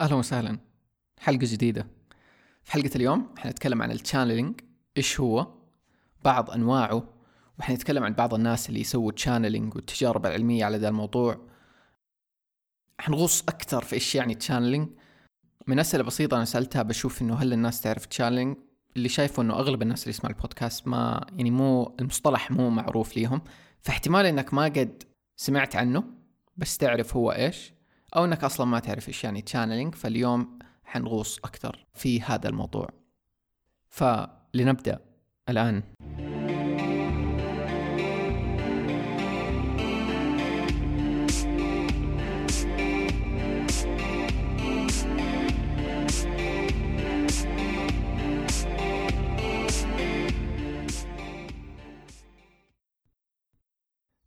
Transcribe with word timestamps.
أهلا 0.00 0.14
وسهلا. 0.14 0.58
حلقة 1.20 1.38
جديدة. 1.42 1.86
في 2.64 2.72
حلقة 2.72 2.90
اليوم 2.96 3.34
حنتكلم 3.38 3.82
عن 3.82 3.90
ال 3.90 3.96
channeling 3.96 4.60
إيش 4.96 5.20
هو؟ 5.20 5.46
بعض 6.24 6.50
أنواعه. 6.50 7.08
وحنتكلم 7.58 8.04
عن 8.04 8.12
بعض 8.12 8.34
الناس 8.34 8.68
اللي 8.68 8.80
يسووا 8.80 9.12
channeling 9.12 9.74
والتجارب 9.74 10.26
العلمية 10.26 10.64
على 10.64 10.76
ذا 10.78 10.88
الموضوع. 10.88 11.46
حنغوص 13.00 13.42
أكثر 13.42 13.84
في 13.84 13.94
إيش 13.94 14.14
يعني 14.14 14.34
channeling 14.34 14.88
من 15.66 15.78
أسئلة 15.78 16.02
بسيطة 16.02 16.36
أنا 16.36 16.44
سألتها 16.44 16.82
بشوف 16.82 17.22
إنه 17.22 17.34
هل 17.34 17.52
الناس 17.52 17.80
تعرف 17.80 18.06
channeling 18.06 18.56
اللي 18.96 19.08
شايفه 19.08 19.42
إنه 19.42 19.54
أغلب 19.54 19.82
الناس 19.82 20.02
اللي 20.02 20.10
يسمع 20.10 20.30
البودكاست 20.30 20.88
ما 20.88 21.26
يعني 21.32 21.50
مو 21.50 21.96
المصطلح 22.00 22.50
مو 22.50 22.70
معروف 22.70 23.16
ليهم. 23.16 23.42
فاحتمال 23.80 24.26
إنك 24.26 24.54
ما 24.54 24.64
قد 24.64 25.02
سمعت 25.36 25.76
عنه 25.76 26.04
بس 26.56 26.78
تعرف 26.78 27.16
هو 27.16 27.32
إيش. 27.32 27.79
أو 28.16 28.24
إنك 28.24 28.44
أصلا 28.44 28.66
ما 28.66 28.78
تعرف 28.78 29.08
إيش 29.08 29.24
يعني 29.24 29.42
تشانلينج 29.42 29.94
فاليوم 29.94 30.58
حنغوص 30.84 31.38
أكثر 31.38 31.86
في 31.94 32.22
هذا 32.22 32.48
الموضوع. 32.48 32.88
فلنبدأ 33.88 35.00
الآن. 35.48 35.82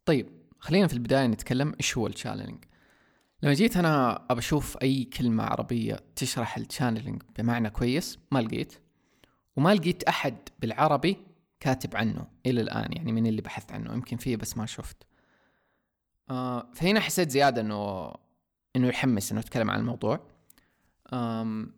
طيب 0.05 0.27
خلينا 0.59 0.88
في 0.88 0.93
البداية 0.93 1.27
نتكلم 1.27 1.73
إيش 1.79 1.97
هو 1.97 2.07
ال 2.07 2.13
channeling 2.13 2.63
لما 3.43 3.53
جيت 3.53 3.77
أنا 3.77 4.25
أبى 4.29 4.39
أشوف 4.39 4.77
أي 4.81 5.03
كلمة 5.03 5.43
عربية 5.43 5.99
تشرح 6.15 6.57
ال 6.57 6.63
channeling 6.63 7.23
بمعنى 7.38 7.69
كويس 7.69 8.19
ما 8.31 8.39
لقيت. 8.39 8.73
وما 9.55 9.73
لقيت 9.73 10.03
أحد 10.03 10.38
بالعربي 10.59 11.17
كاتب 11.59 11.95
عنه 11.95 12.27
إلى 12.45 12.61
الآن 12.61 12.94
يعني 12.94 13.11
من 13.11 13.27
اللي 13.27 13.41
بحثت 13.41 13.71
عنه 13.71 13.94
يمكن 13.94 14.17
فيه 14.17 14.36
بس 14.36 14.58
ما 14.58 14.66
شفت. 14.66 14.97
آه 16.30 16.67
فهنا 16.73 16.99
حسيت 16.99 17.30
زيادة 17.30 17.61
إنه 17.61 18.14
إنه 18.75 18.88
يحمس 18.88 19.31
إنه 19.31 19.41
اتكلم 19.41 19.71
عن 19.71 19.80
الموضوع. 19.80 20.19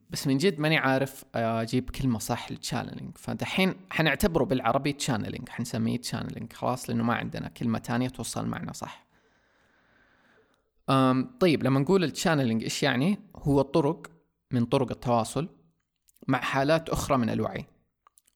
بس 0.10 0.28
من 0.28 0.38
جد 0.38 0.60
ماني 0.60 0.78
عارف 0.78 1.26
أجيب 1.36 1.90
كلمة 1.90 2.20
صح 2.20 2.52
لل 2.52 2.63
channeling 2.63 3.18
فدحين 3.18 3.76
حنعتبره 3.90 4.44
بالعربي 4.44 4.94
channeling 4.94 5.50
حنسميه 5.50 5.98
channeling 5.98 6.54
خلاص 6.54 6.90
لأنه 6.90 7.04
ما 7.04 7.14
عندنا 7.14 7.48
كلمة 7.48 7.80
تانية 7.80 8.10
توصل 8.10 8.44
المعنى 8.44 8.74
صح. 8.74 9.05
طيب 11.40 11.64
لما 11.64 11.80
نقول 11.80 12.04
ال 12.04 12.09
channeling 12.09 12.64
إيش 12.64 12.84
يعني؟ 12.84 13.20
هو 13.36 13.62
طرق 13.62 14.12
من 14.52 14.66
طرق 14.66 14.92
التواصل 14.92 15.50
مع 16.28 16.40
حالات 16.40 16.90
أخرى 16.90 17.18
من 17.18 17.30
الوعي 17.30 17.66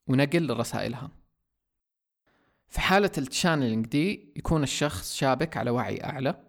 ونقل 0.07 0.57
رسائلها. 0.57 1.11
في 2.67 2.81
حالة 2.81 3.11
ال 3.17 3.23
channeling 3.23 3.85
دي 3.85 4.33
يكون 4.35 4.63
الشخص 4.63 5.15
شابك 5.15 5.57
على 5.57 5.71
وعي 5.71 6.03
أعلى 6.03 6.43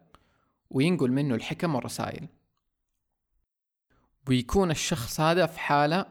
وينقل 0.71 1.11
منه 1.13 1.35
الحكم 1.35 1.75
والرسائل. 1.75 2.29
ويكون 4.29 4.71
الشخص 4.71 5.21
هذا 5.21 5.47
في 5.47 5.61
حالة 5.61 6.07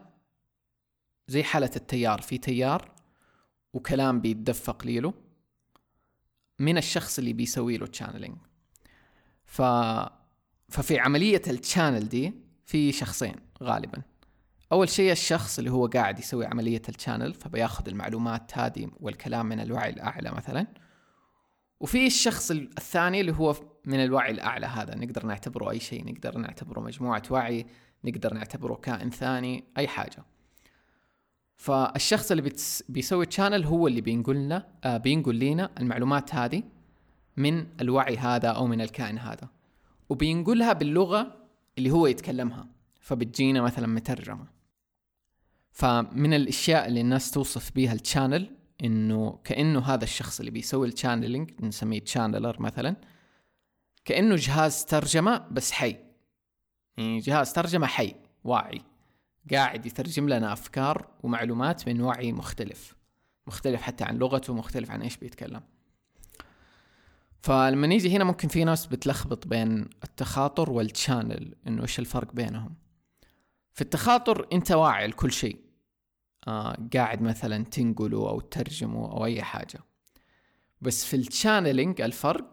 زي 1.28 1.42
حالة 1.42 1.70
التيار 1.76 2.20
في 2.20 2.38
تيار 2.38 2.92
وكلام 3.72 4.20
بيتدفق 4.20 4.86
ليله 4.86 5.14
من 6.58 6.78
الشخص 6.78 7.18
اللي 7.18 7.32
بيسوي 7.32 7.76
له 7.76 7.86
channeling 7.86 8.36
ف... 9.50 9.62
ففي 10.68 10.98
عملية 10.98 11.42
ال 11.46 11.54
channel 11.54 12.08
دي 12.08 12.34
في 12.64 12.92
شخصين 12.92 13.34
غالبا. 13.62 14.02
أول 14.72 14.88
شيء 14.88 15.12
الشخص 15.12 15.58
اللي 15.58 15.70
هو 15.70 15.86
قاعد 15.86 16.18
يسوي 16.18 16.46
عملية 16.46 16.82
ال 16.88 16.94
channel 16.94 17.34
فبياخذ 17.34 17.88
المعلومات 17.88 18.58
هذه 18.58 18.90
والكلام 19.00 19.46
من 19.46 19.60
الوعي 19.60 19.90
الأعلى 19.90 20.30
مثلا. 20.30 20.66
وفي 21.80 22.06
الشخص 22.06 22.50
الثاني 22.50 23.20
اللي 23.20 23.32
هو 23.32 23.56
من 23.84 24.04
الوعي 24.04 24.30
الأعلى 24.30 24.66
هذا 24.66 24.94
نقدر 24.94 25.26
نعتبره 25.26 25.70
أي 25.70 25.80
شيء 25.80 26.04
نقدر 26.04 26.38
نعتبره 26.38 26.80
مجموعة 26.80 27.22
وعي 27.30 27.66
نقدر 28.04 28.34
نعتبره 28.34 28.74
كائن 28.74 29.10
ثاني 29.10 29.64
أي 29.78 29.88
حاجة. 29.88 30.24
فالشخص 31.56 32.30
اللي 32.30 32.52
بيسوي 32.88 33.26
channel 33.26 33.64
هو 33.64 33.86
اللي 33.86 34.00
بينقل 34.00 34.34
لنا 34.36 34.68
آه 34.84 34.96
بينقل 34.96 35.38
لنا 35.38 35.70
المعلومات 35.80 36.34
هذه. 36.34 36.62
من 37.40 37.66
الوعي 37.80 38.16
هذا 38.16 38.48
أو 38.48 38.66
من 38.66 38.80
الكائن 38.80 39.18
هذا. 39.18 39.48
وبينقلها 40.08 40.72
باللغة 40.72 41.36
اللي 41.78 41.90
هو 41.90 42.06
يتكلمها 42.06 42.66
فبتجينا 43.00 43.62
مثلا 43.62 43.86
مترجمة. 43.86 44.46
فمن 45.70 46.34
الأشياء 46.34 46.88
اللي 46.88 47.00
الناس 47.00 47.30
توصف 47.30 47.72
بيها 47.72 47.92
ال 47.92 47.99
channel 47.99 48.50
إنه 48.84 49.38
كأنه 49.44 49.80
هذا 49.80 50.04
الشخص 50.04 50.38
اللي 50.38 50.50
بيسوي 50.50 50.86
ال 50.86 50.92
channeling 50.92 51.50
نسميه 51.60 52.00
channeler 52.00 52.62
مثلا 52.62 52.96
كأنه 54.04 54.36
جهاز 54.36 54.84
ترجمة 54.84 55.46
بس 55.50 55.72
حي. 55.72 55.96
يعني 56.96 57.18
جهاز 57.18 57.52
ترجمة 57.52 57.86
حي 57.86 58.14
واعي. 58.44 58.82
قاعد 59.52 59.86
يترجم 59.86 60.28
لنا 60.28 60.52
أفكار 60.52 61.08
ومعلومات 61.22 61.88
من 61.88 62.00
وعي 62.00 62.32
مختلف. 62.32 62.94
مختلف 63.46 63.82
حتى 63.82 64.04
عن 64.04 64.18
لغته 64.18 64.54
مختلف 64.54 64.90
عن 64.90 65.02
إيش 65.02 65.16
بيتكلم. 65.16 65.62
فلما 67.42 67.86
نيجي 67.86 68.16
هنا 68.16 68.24
ممكن 68.24 68.48
في 68.48 68.64
ناس 68.64 68.86
بتلخبط 68.86 69.46
بين 69.46 69.88
التخاطر 70.04 70.70
وال 70.70 70.89
channel 70.89 71.54
إنه 71.66 71.82
إيش 71.82 71.98
الفرق 71.98 72.32
بينهم؟ 72.32 72.74
في 73.72 73.80
التخاطر 73.80 74.46
أنت 74.52 74.72
واعي 74.72 75.06
لكل 75.06 75.32
شيء. 75.32 75.60
آه 76.48 76.88
قاعد 76.94 77.22
مثلا 77.22 77.64
تنقله 77.64 78.28
أو 78.28 78.40
تترجمه 78.40 79.12
أو 79.12 79.24
أي 79.24 79.42
حاجة. 79.42 79.80
بس 80.80 81.04
في 81.04 81.16
ال 81.16 81.24
channeling 81.24 82.00
الفرق 82.00 82.50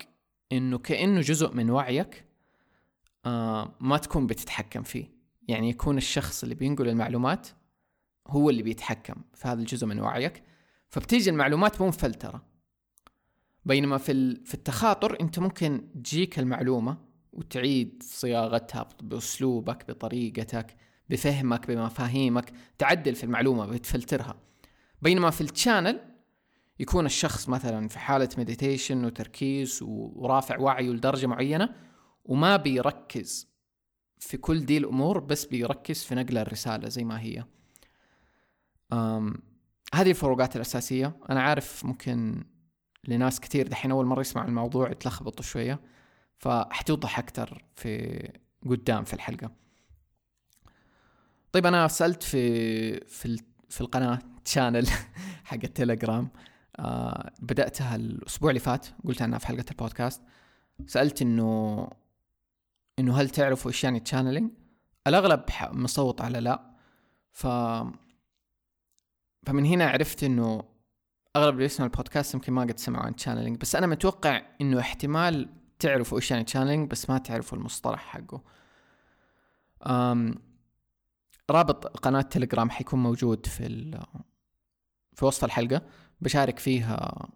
إنه 0.51 0.77
كأنه 0.77 1.21
جزء 1.21 1.53
من 1.53 1.69
وعيك 1.69 2.25
آه 3.25 3.75
ما 3.79 3.97
تكون 3.97 4.27
بتتحكم 4.27 4.83
فيه. 4.83 5.11
يعني 5.47 5.69
يكون 5.69 5.97
الشخص 5.97 6.43
اللي 6.43 6.55
بينقل 6.55 6.89
المعلومات 6.89 7.47
هو 8.27 8.49
اللي 8.49 8.63
بيتحكم 8.63 9.15
في 9.33 9.47
هذا 9.47 9.59
الجزء 9.59 9.87
من 9.87 9.99
وعيك. 9.99 10.43
فبتيجي 10.89 11.29
المعلومات 11.29 11.81
مو 11.81 11.87
مفلترة. 11.87 12.46
بينما 13.67 13.97
في 13.97 14.35
في 14.45 14.53
التخاطر 14.53 15.19
انت 15.21 15.39
ممكن 15.39 15.87
تجيك 16.03 16.39
المعلومة 16.39 16.97
وتعيد 17.33 18.03
صياغتها 18.03 18.89
بأسلوبك 19.03 19.87
بطريقتك 19.87 20.75
بفهمك 21.09 21.67
بمفاهيمك 21.67 22.53
تعدل 22.77 23.15
في 23.15 23.23
المعلومة 23.23 23.65
بتفلترها. 23.65 24.35
بينما 25.01 25.29
في 25.29 25.41
ال 25.41 25.49
channel 25.49 25.99
يكون 26.79 27.05
الشخص 27.05 27.49
مثلا 27.49 27.87
في 27.87 27.99
حالة 27.99 28.29
meditation 28.37 29.05
وتركيز 29.05 29.79
ورافع 29.81 30.59
وعيه 30.59 30.89
لدرجة 30.89 31.27
معينة 31.27 31.69
وما 32.25 32.57
بيركز 32.57 33.47
في 34.19 34.37
كل 34.37 34.65
دي 34.65 34.77
الأمور 34.77 35.19
بس 35.19 35.45
بيركز 35.45 36.03
في 36.03 36.15
نقل 36.15 36.37
الرسالة 36.37 36.89
زي 36.89 37.03
ما 37.03 37.21
هي. 37.21 37.43
هذه 39.93 40.09
الفروقات 40.09 40.55
الأساسية. 40.55 41.15
أنا 41.29 41.41
عارف 41.41 41.85
ممكن 41.85 42.43
لناس 43.07 43.39
كثير 43.39 43.67
دحين 43.67 43.91
أول 43.91 44.05
مرة 44.05 44.21
يسمع 44.21 44.45
الموضوع 44.45 44.91
يتلخبطوا 44.91 45.45
شوية 45.45 45.79
فحتوضح 46.37 47.19
أكثر 47.19 47.63
في 47.75 48.23
قدام 48.69 49.03
في 49.03 49.13
الحلقة. 49.13 49.51
طيب 51.51 51.65
أنا 51.65 51.87
سألت 51.87 52.23
في 52.23 52.99
في 52.99 53.43
في 53.69 53.81
القناة 53.81 54.19
تشانل 54.45 54.87
حق 55.49 55.59
التليجرام 55.63 56.29
آه 56.79 57.31
بدأتها 57.39 57.95
الأسبوع 57.95 58.49
اللي 58.49 58.59
فات 58.59 58.87
قلت 59.05 59.21
عنها 59.21 59.39
في 59.39 59.47
حلقة 59.47 59.65
البودكاست. 59.71 60.21
سألت 60.85 61.21
إنه 61.21 61.89
إنه 62.99 63.21
هل 63.21 63.29
تعرفوا 63.29 63.71
إيش 63.71 63.83
يعني 63.83 63.99
channeling 63.99 64.51
الأغلب 65.07 65.43
مصوت 65.71 66.21
على 66.21 66.39
لا. 66.39 66.71
ف 67.33 67.47
فمن 69.47 69.65
هنا 69.65 69.89
عرفت 69.89 70.23
إنه 70.23 70.63
أغلب 71.37 71.53
اللي 71.53 71.65
يسمع 71.65 71.85
البودكاست 71.85 72.33
يمكن 72.33 72.53
ما 72.53 72.61
قد 72.61 72.79
سمعوا 72.79 73.05
عن 73.05 73.15
channeling 73.15 73.57
بس 73.57 73.75
أنا 73.75 73.87
متوقع 73.87 74.41
إنه 74.61 74.79
احتمال 74.79 75.49
تعرفوا 75.79 76.17
إيش 76.17 76.31
يعني 76.31 76.43
channeling 76.43 76.91
بس 76.91 77.09
ما 77.09 77.17
تعرفوا 77.17 77.57
المصطلح 77.57 77.99
حقه. 77.99 78.41
أم 79.83 80.35
رابط 81.51 81.87
قناة 81.87 82.21
تليجرام 82.21 82.69
حيكون 82.69 83.03
موجود 83.03 83.45
في. 83.45 83.91
في 85.13 85.25
وسط 85.25 85.43
الحلقة. 85.43 85.81
بشارك 86.21 86.59
فيها 86.59 87.29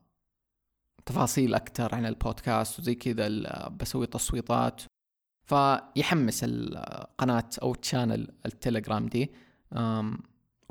تفاصيل 1.05 1.55
أكثر 1.55 1.95
عن 1.95 2.05
البودكاست 2.05 2.79
وزي 2.79 2.95
كذا 2.95 3.27
بسوي 3.67 4.07
تصويتات. 4.07 4.81
فيحمس 5.43 6.43
القناة 6.43 7.49
أو 7.61 7.75
channel 7.75 8.33
التليجرام 8.45 9.07
دي. 9.07 9.31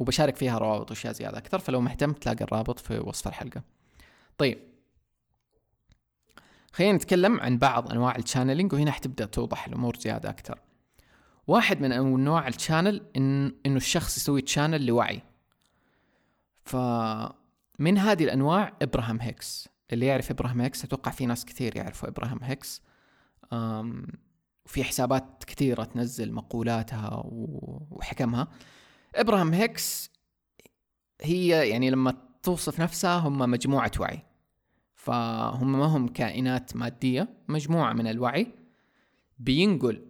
وبشارك 0.01 0.37
فيها 0.37 0.59
روابط 0.59 0.91
وأشياء 0.91 1.13
زيادة 1.13 1.39
أكثر 1.39 1.59
فلو 1.59 1.81
مهتم 1.81 2.13
تلاقي 2.13 2.45
الرابط 2.45 2.79
في 2.79 2.99
وصف 2.99 3.29
الحلقة. 3.29 3.63
طيب. 4.39 4.59
خلينا 6.73 6.97
نتكلم 6.97 7.41
عن 7.41 7.59
بعض 7.59 7.93
أنواع 7.93 8.17
ال 8.17 8.22
channeling 8.22 8.73
وهنا 8.73 8.91
حتبدأ 8.91 9.25
توضح 9.25 9.67
الأمور 9.67 9.97
زيادة 9.97 10.31
أكثر. 10.31 10.59
واحد 11.47 11.81
من 11.81 11.93
أنواع 11.93 12.49
ال 12.49 13.07
channeling 13.17 13.55
إنه 13.67 13.77
الشخص 13.77 14.17
يسوي 14.17 14.43
channel 14.43 14.87
لوعي. 14.87 15.23
فمن 16.65 17.99
هذه 17.99 18.25
الأنواع 18.25 18.73
ابراهام 18.83 19.21
هيكس. 19.21 19.69
اللي 19.93 20.07
يعرف 20.07 20.31
ابراهام 20.31 20.61
هيكس 20.61 20.85
أتوقع 20.85 21.11
في 21.11 21.27
ناس 21.27 21.45
كثير 21.45 21.77
يعرفوا 21.77 22.09
ابراهام 22.09 22.39
هيكس. 22.43 22.83
وفي 24.67 24.85
حسابات 24.85 25.45
كثيرة 25.45 25.85
تنزل 25.85 26.33
مقولاتها 26.33 27.23
وحكمها. 27.91 28.49
إبراهام 29.15 29.53
هيكس 29.53 30.11
هي 31.23 31.69
يعني 31.69 31.91
لما 31.91 32.15
توصف 32.43 32.81
نفسها 32.81 33.19
هم 33.19 33.39
مجموعة 33.39 33.91
وعي. 34.01 34.23
فهم 34.95 35.73
ما 35.79 35.85
هم 35.85 36.09
كائنات 36.09 36.77
مادية 36.77 37.29
مجموعة 37.49 37.93
من 37.93 38.07
الوعي 38.07 38.47
بينقل 39.39 40.07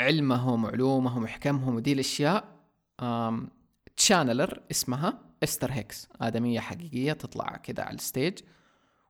علمهم 0.00 0.64
وعلومهم 0.64 1.22
وحكمهم 1.22 1.74
ودي 1.74 1.92
الأشياء 1.92 2.44
channeler 3.96 4.60
اسمها 4.70 5.18
إستر 5.44 5.72
هيكس. 5.72 6.08
آدمية 6.20 6.60
حقيقية 6.60 7.12
تطلع 7.12 7.56
كذا 7.56 7.82
على 7.84 7.94
ال 7.94 8.01
stage 8.01 8.38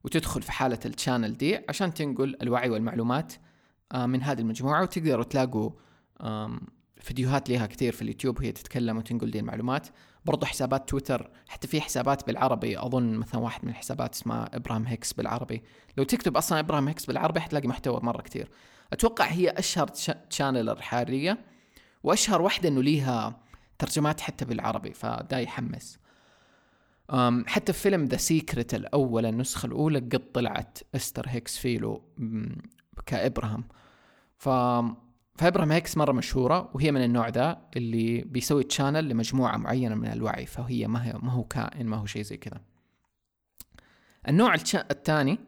وتدخل 0.05 0.43
في 0.43 0.53
حالة 0.53 0.79
ال 0.87 0.93
channel 0.93 1.37
دي 1.37 1.59
عشان 1.69 1.94
تنقل 1.94 2.37
الوعي 2.43 2.71
والمعلومات 2.71 3.32
من 3.94 4.23
هذه 4.23 4.41
المجموعة 4.41 4.82
وتقدروا 4.82 5.25
تلاقوا 5.25 5.71
فيديوهات 7.00 7.50
لها 7.50 7.67
كثير 7.67 7.93
في 7.93 8.02
اليوتيوب 8.02 8.38
وهي 8.41 8.52
تتكلم 8.52 8.97
وتنقل 8.97 9.31
دي 9.31 9.38
المعلومات. 9.38 9.88
برضو 10.25 10.47
حسابات 10.47 10.88
تويتر 10.88 11.31
حتى 11.49 11.69
في 11.69 11.81
حسابات 11.81 12.26
بالعربي. 12.26 12.79
أظن 12.79 13.14
مثلا 13.14 13.41
واحد 13.41 13.64
من 13.64 13.70
الحسابات 13.70 14.14
اسمها 14.14 14.56
إبراهيم 14.56 14.87
هيكس 14.87 15.12
بالعربي. 15.12 15.62
لو 15.97 16.05
تكتب 16.05 16.37
أصلا 16.37 16.61
إبراهيم 16.61 16.88
هيكس 16.88 17.06
بالعربي 17.06 17.41
حتلاقي 17.41 17.69
محتوى 17.69 18.00
مرة 18.02 18.23
كثير. 18.23 18.50
أتوقع 18.93 19.25
هي 19.25 19.50
أشهر 19.50 19.88
channeler 20.31 20.81
حاليا 20.81 21.38
وأشهر 22.02 22.43
واحدة 22.43 22.69
إنه 22.69 22.82
ليها 22.82 23.41
ترجمات 23.79 24.20
حتى 24.20 24.44
بالعربي 24.44 24.93
فدا 24.93 25.41
يحمس. 25.41 25.99
حتى 27.46 27.73
في 27.73 27.79
فيلم 27.79 28.05
The 28.05 28.17
Secret 28.17 28.75
الأول 28.75 29.26
النسخة 29.26 29.67
الأولى 29.67 29.99
قد 29.99 30.32
طلعت 30.32 30.79
إستر 30.94 31.25
هيكس 31.29 31.58
فيلو 31.58 32.03
كابراهام 33.06 33.64
ف 34.38 34.49
فابراهام 35.41 35.73
هيكس 35.73 35.97
مرة 35.97 36.13
مشهورة 36.13 36.71
وهي 36.75 36.93
من 36.93 37.05
النوع 37.05 37.29
ذا 37.29 37.63
اللي 37.77 38.23
بيسوي 38.23 38.65
channel 38.65 39.09
لمجموعة 39.09 39.57
معينة 39.57 39.95
من 39.95 40.13
الوعي 40.13 40.47
فهي 40.47 40.89
ما 40.89 41.07
هي 41.07 41.13
ما 41.13 41.33
هو 41.33 41.45
كائن 41.45 41.87
ما 41.87 41.97
هو 41.97 42.07
شيء 42.07 42.23
زي 42.23 42.37
كذا. 42.37 42.61
النوع 44.29 44.55
الثاني 44.91 45.39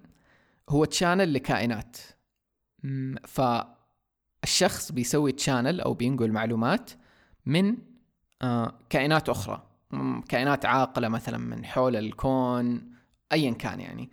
هو 0.69 0.85
channel 0.85 1.35
لكائنات. 1.35 1.97
فالشخص 3.27 4.93
بيسوي 4.93 5.33
channel 5.33 5.81
أو 5.81 5.95
بينقل 5.95 6.33
معلومات 6.33 6.91
من 7.47 7.77
آه، 8.43 8.79
كائنات 8.91 9.29
أخرى. 9.29 9.63
كائنات 10.29 10.67
عاقلة 10.67 11.09
مثلا 11.09 11.39
من 11.39 11.65
حول 11.65 11.97
الكون 11.97 12.93
ايا 13.33 13.51
كان 13.51 13.81
يعني. 13.81 14.11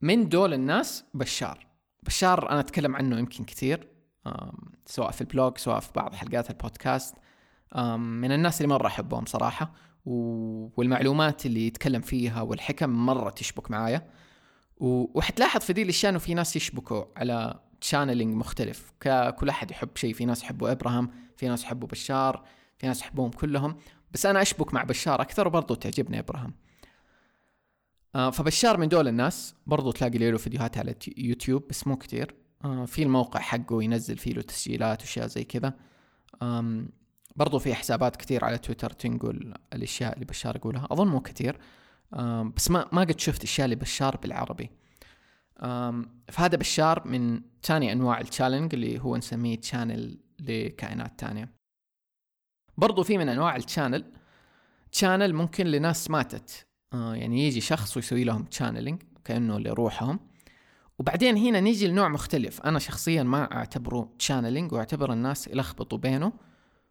من 0.00 0.28
دول 0.28 0.54
الناس 0.54 1.04
بشار. 1.14 1.66
بشار 2.02 2.50
أنا 2.50 2.60
أتكلم 2.60 2.96
عنه 2.96 3.18
يمكن 3.18 3.44
كثير. 3.44 3.97
سواء 4.86 5.10
في 5.10 5.20
ال 5.20 5.28
blog 5.28 5.58
سواء 5.58 5.80
في 5.80 5.92
بعض 5.96 6.14
حلقات 6.14 6.50
البودكاست. 6.50 7.14
من 7.98 8.32
الناس 8.32 8.60
اللي 8.60 8.74
مرة 8.74 8.86
أحبهم 8.86 9.24
صراحة 9.24 9.72
والمعلومات 10.06 11.46
اللي 11.46 11.66
يتكلم 11.66 12.00
فيها 12.00 12.42
والحكم 12.42 12.90
مرة 12.90 13.30
تشبك 13.30 13.70
معايا. 13.70 14.10
وحتلاحظ 14.80 15.60
في 15.60 15.72
دي 15.72 15.82
الأشياء 15.82 16.10
إنه 16.10 16.18
في 16.18 16.34
ناس 16.34 16.56
يشبكوا 16.56 17.04
على 17.16 17.60
channeling 17.80 18.34
مختلف. 18.34 18.92
كل 19.38 19.48
أحد 19.48 19.70
يحب 19.70 19.96
شيء 19.96 20.14
في 20.14 20.24
ناس 20.24 20.42
يحبوا 20.42 20.72
إبراهام 20.72 21.10
في 21.36 21.48
ناس 21.48 21.62
يحبوا 21.64 21.88
بشار 21.88 22.44
في 22.78 22.86
ناس 22.86 23.00
يحبوهم 23.00 23.30
كلهم. 23.30 23.76
بس 24.12 24.26
أنا 24.26 24.42
أشبك 24.42 24.74
مع 24.74 24.82
بشار 24.82 25.20
أكثر 25.20 25.46
وبرضه 25.46 25.74
تعجبني 25.74 26.18
إبراهام. 26.18 26.54
آه 28.14 28.30
فبشار 28.30 28.76
من 28.76 28.88
دول 28.88 29.08
الناس. 29.08 29.54
برضو 29.66 29.92
تلاقي 29.92 30.18
له 30.18 30.38
فيديوهات 30.38 30.78
على 30.78 30.94
يوتيوب 31.16 31.68
بس 31.68 31.86
مو 31.86 31.96
كتير. 31.96 32.34
في 32.86 33.02
الموقع 33.02 33.40
حقه 33.40 33.82
ينزل 33.82 34.18
فيه 34.18 34.32
له 34.32 34.42
تسجيلات 34.42 35.00
وأشياء 35.00 35.26
زي 35.26 35.44
كذا. 35.44 35.74
برضو 37.36 37.58
في 37.58 37.74
حسابات 37.74 38.16
كتير 38.16 38.44
على 38.44 38.58
تويتر 38.58 38.90
تنقل 38.90 39.54
الأشياء 39.72 40.14
اللي 40.14 40.24
بشار 40.24 40.56
يقولها. 40.56 40.88
أظن 40.90 41.08
مو 41.08 41.20
كتير 41.20 41.58
بس 42.56 42.70
ما 42.70 42.88
ما 42.92 43.00
قد 43.00 43.20
شفت 43.20 43.44
اشياء 43.44 43.68
لبشار 43.68 44.16
بالعربي. 44.16 44.70
فهذا 46.28 46.56
بشار 46.56 47.08
من 47.08 47.40
ثاني 47.62 47.92
أنواع 47.92 48.20
ال 48.20 48.25
channeling 48.25 48.74
اللي 48.74 49.00
هو 49.00 49.16
نسميه 49.16 49.56
channel 49.56 50.18
لكائنات 50.40 51.20
تانية 51.20 51.52
برضو 52.76 53.02
في 53.02 53.18
من 53.18 53.28
أنواع 53.28 53.56
ال 53.56 53.63
channel 53.63 54.12
channel 54.92 55.34
ممكن 55.34 55.66
لناس 55.66 56.10
ماتت. 56.10 56.66
آه 56.92 57.14
يعني 57.14 57.46
يجي 57.46 57.60
شخص 57.60 57.96
ويسوي 57.96 58.24
لهم 58.24 58.44
channeling 58.44 59.02
كأنه 59.24 59.58
لروحهم. 59.58 60.20
وبعدين 60.98 61.36
هنا 61.36 61.60
نيجي 61.60 61.86
لنوع 61.86 62.08
مختلف. 62.08 62.60
أنا 62.60 62.78
شخصيا 62.78 63.22
ما 63.22 63.52
أعتبره 63.52 64.12
channeling 64.18 64.72
وأعتبر 64.72 65.12
الناس 65.12 65.48
يلخبطوا 65.48 65.98
بينه 65.98 66.32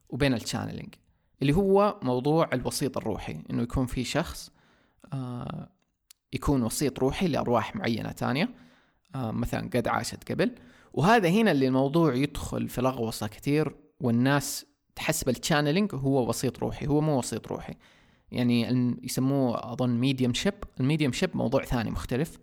وبين 0.09 0.33
ال 0.33 0.39
channeling 0.39 0.95
اللي 1.41 1.53
هو 1.53 1.99
موضوع 2.03 2.49
الوسيط 2.53 2.97
الروحي. 2.97 3.43
إنه 3.51 3.61
يكون 3.61 3.85
في 3.85 4.03
شخص 4.03 4.51
آه 5.13 5.69
يكون 6.33 6.63
وسيط 6.63 6.99
روحي 6.99 7.27
لأرواح 7.27 7.75
معينة 7.75 8.11
ثانية 8.11 8.49
آه 9.15 9.31
مثلا 9.31 9.69
قد 9.73 9.87
عاشت 9.87 10.31
قبل. 10.31 10.55
وهذا 10.93 11.29
هنا 11.29 11.51
اللي 11.51 11.67
الموضوع 11.67 12.13
يدخل 12.13 12.69
في 12.69 12.81
لغوصة 12.81 13.27
كثير 13.27 13.75
والناس 14.01 14.65
تحسب 14.95 15.29
ال 15.29 15.35
channeling 15.35 15.95
هو 15.95 16.29
وسيط 16.29 16.59
روحي 16.59 16.87
هو 16.87 17.01
مو 17.01 17.17
وسيط 17.17 17.47
روحي. 17.47 17.73
يعني 18.31 18.97
يسموه 19.03 19.73
أظن 19.73 19.89
mediumship 19.89 20.33
ال 20.33 20.53
mediumship 20.79 21.37
موضوع 21.37 21.63
ثاني 21.63 21.91
مختلف. 21.91 22.37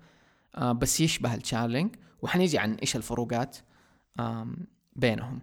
بس 0.58 1.00
يشبه 1.00 1.34
ال 1.34 1.40
channeling 1.40 1.96
وحنيجي 2.22 2.58
عن 2.58 2.74
إيش 2.74 2.96
الفروقات 2.96 3.56
بينهم. 4.96 5.40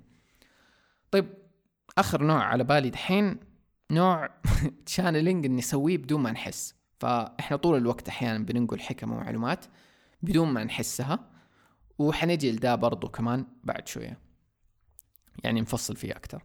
طيب 1.12 1.28
آخر 1.98 2.24
نوع 2.24 2.44
على 2.44 2.64
بالي 2.64 2.90
دحين 2.90 3.40
نوع 3.92 4.30
channeling 4.86 5.48
نسويه 5.48 5.98
بدون 5.98 6.22
ما 6.22 6.32
نحس. 6.32 6.76
فإحنا 7.00 7.58
طول 7.58 7.78
الوقت 7.78 8.08
أحيانا 8.08 8.46
بننقل 8.46 8.80
حكم 8.80 9.12
ومعلومات 9.12 9.66
بدون 10.22 10.48
ما 10.48 10.64
نحسها. 10.64 11.20
وحنجي 12.00 12.52
لده 12.52 12.76
برضو 12.76 13.10
كمان 13.10 13.46
بعد 13.64 13.88
شوية. 13.88 14.32
يعني 15.44 15.62
نفصل 15.62 15.96
فيه 15.96 16.12
أكثر 16.12 16.44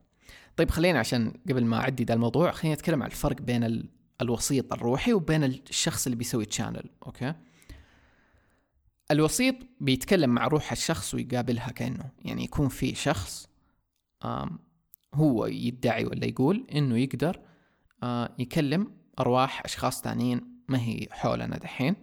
طيب 0.57 0.71
خلينا 0.71 0.99
عشان 0.99 1.33
قبل 1.49 1.65
ما 1.65 1.81
أعدي 1.81 2.05
ذا 2.05 2.15
الموضوع 2.15 2.51
خلينا 2.51 2.75
نتكلم 2.75 3.03
عن 3.03 3.09
الفرق 3.11 3.41
بين 3.41 3.65
ال... 3.65 3.89
الوسيط 4.23 4.73
الروحي 4.73 5.13
وبين 5.13 5.45
الشخص 5.45 6.07
اللي 6.07 6.17
بيسوي 6.17 6.45
channel 6.45 6.91
okay؟ 7.07 7.35
الوسيط 9.11 9.55
بيتكلم 9.81 10.31
مع 10.31 10.47
روح 10.47 10.73
الشخص 10.73 11.15
ويقابلها 11.15 11.71
كأنه 11.71 12.11
يعني 12.25 12.45
يكون 12.45 12.69
في 12.69 12.95
شخص 12.95 13.49
هو 15.15 15.47
يدعي 15.47 16.05
ولا 16.05 16.27
يقول 16.27 16.67
إنه 16.75 16.99
يقدر 16.99 17.41
يكلم 18.39 18.93
أرواح 19.21 19.65
أشخاص 19.65 20.03
ثانيين 20.03 20.63
ما 20.69 20.79
هي 20.79 21.07
حولنا 21.11 21.57
دحين 21.59 21.97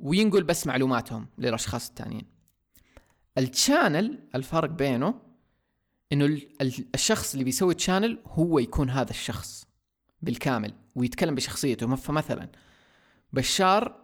وينقل 0.00 0.42
بس 0.42 0.66
معلوماتهم 0.66 1.26
للأشخاص 1.38 1.88
الثانيين 1.88 2.24
ال 3.38 3.48
channel 3.48 4.18
الفرق 4.34 4.70
بينه 4.70 5.14
إنه 6.12 6.40
الشخص 6.94 7.32
اللي 7.32 7.44
بيسوي 7.44 7.74
channel 7.74 8.18
هو 8.26 8.58
يكون 8.58 8.90
هذا 8.90 9.10
الشخص 9.10 9.66
بالكامل 10.22 10.74
ويتكلم 10.94 11.34
بشخصيته. 11.34 11.96
فمثلا 11.96 12.48
بشار 13.32 14.03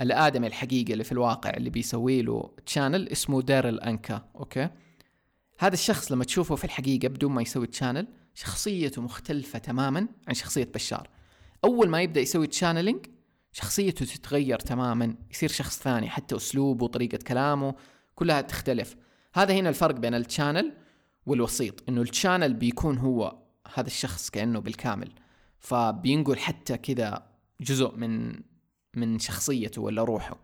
الآدمي 0.00 0.46
الحقيقي 0.46 0.92
اللي 0.92 1.04
في 1.04 1.12
الواقع 1.12 1.50
اللي 1.50 1.70
بيسوي 1.70 2.22
له 2.22 2.50
channel 2.66 3.08
اسمه 3.08 3.42
ديرل 3.42 3.80
انكا 3.80 4.24
okay؟ 4.36 4.68
هذا 5.58 5.74
الشخص 5.74 6.12
لما 6.12 6.24
تشوفه 6.24 6.54
في 6.54 6.64
الحقيقة 6.64 7.08
بدون 7.08 7.32
ما 7.32 7.42
يسوي 7.42 7.66
channel 7.66 8.06
شخصيته 8.34 9.02
مختلفة 9.02 9.58
تماما 9.58 10.08
عن 10.28 10.34
شخصية 10.34 10.70
بشار. 10.74 11.08
أول 11.64 11.88
ما 11.88 12.02
يبدأ 12.02 12.20
يسوي 12.20 12.46
channeling 12.46 13.06
شخصيته 13.52 14.04
تتغير 14.04 14.58
تماما 14.58 15.14
يصير 15.30 15.48
شخص 15.48 15.78
ثاني 15.78 16.08
حتى 16.08 16.36
أسلوبه 16.36 16.84
وطريقه 16.84 17.18
كلامه 17.26 17.74
كلها 18.14 18.40
تختلف. 18.40 18.96
هذا 19.34 19.54
هنا 19.54 19.68
الفرق 19.68 19.94
بين 19.94 20.14
ال 20.14 20.21
channel 20.21 20.72
والوسيط 21.26 21.88
إنه 21.88 22.02
ال 22.02 22.09
channel 22.09 22.54
بيكون 22.54 22.98
هو 22.98 23.38
هذا 23.74 23.86
الشخص 23.86 24.30
كأنه 24.30 24.58
بالكامل. 24.60 25.12
فبينقل 25.58 26.38
حتى 26.38 26.76
كذا 26.76 27.26
جزء 27.60 27.96
من 27.96 28.40
من 28.94 29.18
شخصيته 29.18 29.82
ولا 29.82 30.04
روحه. 30.04 30.36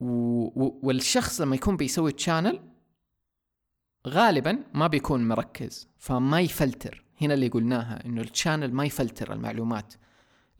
و... 0.00 0.86
والشخص 0.86 1.40
لما 1.40 1.56
يكون 1.56 1.76
بيسوي 1.76 2.12
channel 2.12 2.60
غالبا 4.06 4.64
ما 4.74 4.86
بيكون 4.86 5.28
مركز 5.28 5.88
فما 5.98 6.40
يفلتر. 6.40 7.04
هنا 7.20 7.34
اللي 7.34 7.48
قلناها 7.48 8.06
إنه 8.06 8.20
ال 8.22 8.29
channel 8.29 8.74
ما 8.74 8.84
يفلتر 8.84 9.32
المعلومات 9.32 9.94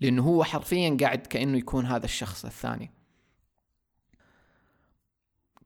لأنه 0.01 0.23
هو 0.23 0.45
حرفيا 0.45 0.97
قاعد 1.01 1.27
كأنه 1.27 1.59
يكون 1.59 1.87
هذا 1.87 2.05
الشخص 2.05 2.45
الثاني. 2.45 2.91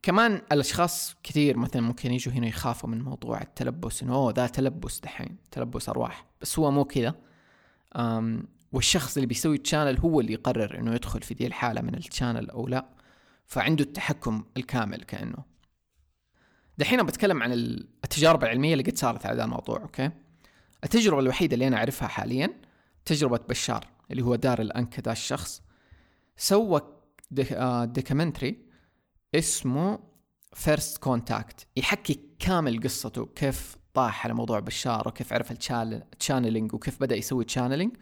كمان 0.02 0.42
الأشخاص 0.52 1.16
كثير 1.22 1.56
مثلا 1.56 1.82
ممكن 1.82 2.12
يجوا 2.12 2.34
هنا 2.34 2.46
يخافوا 2.46 2.88
من 2.88 3.02
موضوع 3.02 3.42
التلبس 3.42 4.02
إنه 4.02 4.14
أوه 4.14 4.32
ذا 4.32 4.46
تلبس 4.46 5.00
دحين 5.00 5.36
تلبس 5.50 5.88
أرواح 5.88 6.26
بس 6.40 6.58
هو 6.58 6.70
مو 6.70 6.84
كذا. 6.84 7.14
والشخص 8.74 9.16
اللي 9.16 9.26
بيسوي 9.26 9.56
ال 9.56 9.61
channel 9.61 9.98
هو 9.98 10.20
اللي 10.20 10.32
يقرر 10.32 10.78
إنه 10.78 10.94
يدخل 10.94 11.22
في 11.22 11.34
دي 11.34 11.46
الحالة 11.46 11.80
من 11.80 11.94
ال 11.94 12.01
channel 12.01 12.50
أو 12.50 12.68
لا 12.68 12.86
فعنده 13.46 13.84
التحكم 13.84 14.44
الكامل 14.56 15.02
كأنه. 15.02 15.44
دحين 16.78 17.02
بتكلم 17.02 17.42
عن 17.42 17.52
التجارب 17.52 18.44
العلمية 18.44 18.72
اللي 18.72 18.84
قد 18.84 18.96
صارت 18.96 19.26
على 19.26 19.34
هذا 19.34 19.44
الموضوع 19.44 19.82
okay؟ 19.82 20.10
التجربة 20.84 21.20
الوحيدة 21.20 21.54
اللي 21.54 21.68
أنا 21.68 21.76
أعرفها 21.76 22.08
حاليا 22.08 22.60
تجربة 23.04 23.40
بشار 23.48 23.86
اللي 24.10 24.22
هو 24.22 24.34
داريل 24.34 24.60
أنكا 24.60 25.02
ذا 25.02 25.12
الشخص. 25.12 25.62
سوى 26.36 26.80
documentary 27.30 28.48
آه، 29.34 29.38
اسمه 29.38 29.98
First 30.52 30.98
Contact 30.98 31.66
يحكي 31.76 32.20
كامل 32.38 32.82
قصته 32.82 33.26
كيف 33.26 33.76
طاح 33.94 34.24
على 34.24 34.34
موضوع 34.34 34.60
بشار 34.60 35.08
وكيف 35.08 35.32
عرف 35.32 35.52
ال 35.52 35.63
channeling 35.63 36.74
وكيف 36.74 37.00
بدأ 37.00 37.16
يسوي 37.16 37.44
channeling 37.44 37.96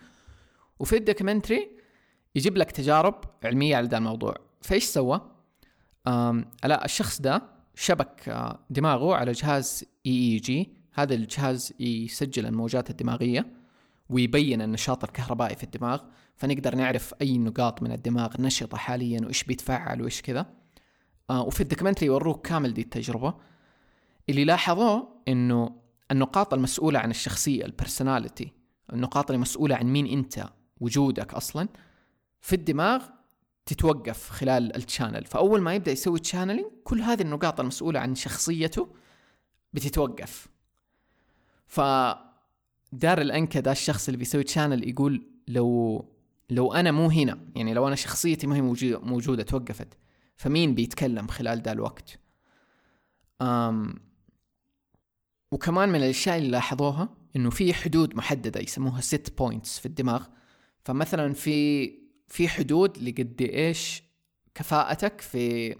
وفي 0.82 0.96
ال 0.96 1.02
documentary 1.02 1.70
يجيب 2.34 2.56
لك 2.56 2.70
تجارب 2.70 3.14
علمية 3.44 3.76
على 3.76 3.86
ذا 3.88 3.98
الموضوع. 3.98 4.34
فإيش 4.60 4.84
سوى؟ 4.84 5.20
لا 6.64 6.84
الشخص 6.84 7.20
ده 7.20 7.42
شبك 7.74 8.28
آه، 8.28 8.58
دماغه 8.70 9.14
على 9.14 9.32
جهاز 9.32 9.84
EEG 10.06 10.72
هذا 10.92 11.14
الجهاز 11.14 11.72
يسجل 11.80 12.46
الموجات 12.46 12.90
الدماغية 12.90 13.46
ويبين 14.08 14.62
النشاط 14.62 15.04
الكهربائي 15.04 15.56
في 15.56 15.64
الدماغ 15.64 16.00
فنقدر 16.36 16.74
نعرف 16.74 17.14
أي 17.22 17.38
نقاط 17.38 17.82
من 17.82 17.92
الدماغ 17.92 18.40
نشطة 18.40 18.76
حاليا 18.76 19.20
وإيش 19.24 19.44
بيتفاعل 19.44 20.02
وإيش 20.02 20.22
كذا. 20.22 20.46
آه 21.30 21.42
وفي 21.42 21.60
ال 21.60 21.64
documentary 21.64 22.06
يوروك 22.06 22.46
كامل 22.46 22.74
دي 22.74 22.80
التجربة. 22.80 23.34
اللي 24.28 24.44
لاحظوه 24.44 25.08
إنه 25.28 25.76
النقاط 26.10 26.54
المسؤولة 26.54 26.98
عن 26.98 27.10
الشخصية 27.10 27.64
ال 27.64 27.71
personality 27.71 28.52
النقاط 28.92 29.30
المسؤوله 29.30 29.76
عن 29.76 29.86
مين 29.86 30.06
أنت. 30.06 30.48
وجودك 30.82 31.34
أصلا 31.34 31.68
في 32.40 32.52
الدماغ 32.52 33.04
تتوقف 33.66 34.30
خلال 34.30 34.76
ال 34.76 34.82
channel 34.82 35.24
فأول 35.24 35.60
ما 35.60 35.74
يبدأ 35.74 35.92
يسوي 35.92 36.18
channeling 36.18 36.66
كل 36.84 37.00
هذه 37.00 37.22
النقاط 37.22 37.60
المسؤولة 37.60 38.00
عن 38.00 38.14
شخصيته 38.14 38.88
بتتوقف. 39.72 40.48
ف 41.66 41.80
داريل 42.92 43.20
أنكا 43.20 43.60
ده 43.60 43.72
الشخص 43.72 44.08
اللي 44.08 44.18
بيسوي 44.18 44.42
channel 44.42 44.88
يقول 44.88 45.26
لو 45.48 46.04
لو 46.50 46.74
أنا 46.74 46.90
مو 46.90 47.08
هنا 47.10 47.38
يعني 47.56 47.74
لو 47.74 47.86
أنا 47.86 47.96
شخصيتي 47.96 48.46
ما 48.46 48.56
هي 48.56 48.60
موجوده 48.60 49.00
موجودة 49.00 49.42
توقفت 49.42 49.88
فمين 50.36 50.74
بيتكلم 50.74 51.26
خلال 51.26 51.62
ذا 51.62 51.72
الوقت؟ 51.72 52.18
أم 53.42 53.94
وكمان 55.52 55.88
من 55.88 55.96
الأشياء 55.96 56.38
اللي 56.38 56.50
لاحظوها 56.50 57.08
إنه 57.36 57.50
في 57.50 57.74
حدود 57.74 58.16
محددة 58.16 58.60
يسموها 58.60 59.00
set 59.00 59.38
points 59.38 59.78
في 59.78 59.86
الدماغ. 59.86 60.26
فمثلا 60.84 61.32
في 61.32 61.88
في 62.28 62.48
حدود 62.48 62.98
لقد 62.98 63.42
إيش 63.42 64.02
كفاءتك 64.54 65.20
في 65.20 65.74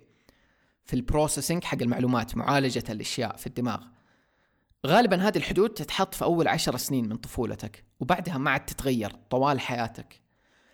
في 0.85 0.95
ال 0.95 1.01
processing 1.01 1.65
حق 1.65 1.83
المعلومات 1.83 2.37
معالجة 2.37 2.85
الأشياء 2.91 3.37
في 3.37 3.47
الدماغ. 3.47 3.85
غالبا 4.87 5.29
هذه 5.29 5.37
الحدود 5.37 5.71
تتحط 5.71 6.15
في 6.15 6.25
أول 6.25 6.49
عشر 6.49 6.77
سنين 6.77 7.09
من 7.09 7.17
طفولتك 7.17 7.85
وبعدها 8.01 8.39
ما 8.39 8.51
عاد 8.51 8.65
تتغير 8.65 9.11
طوال 9.31 9.61
حياتك. 9.61 10.21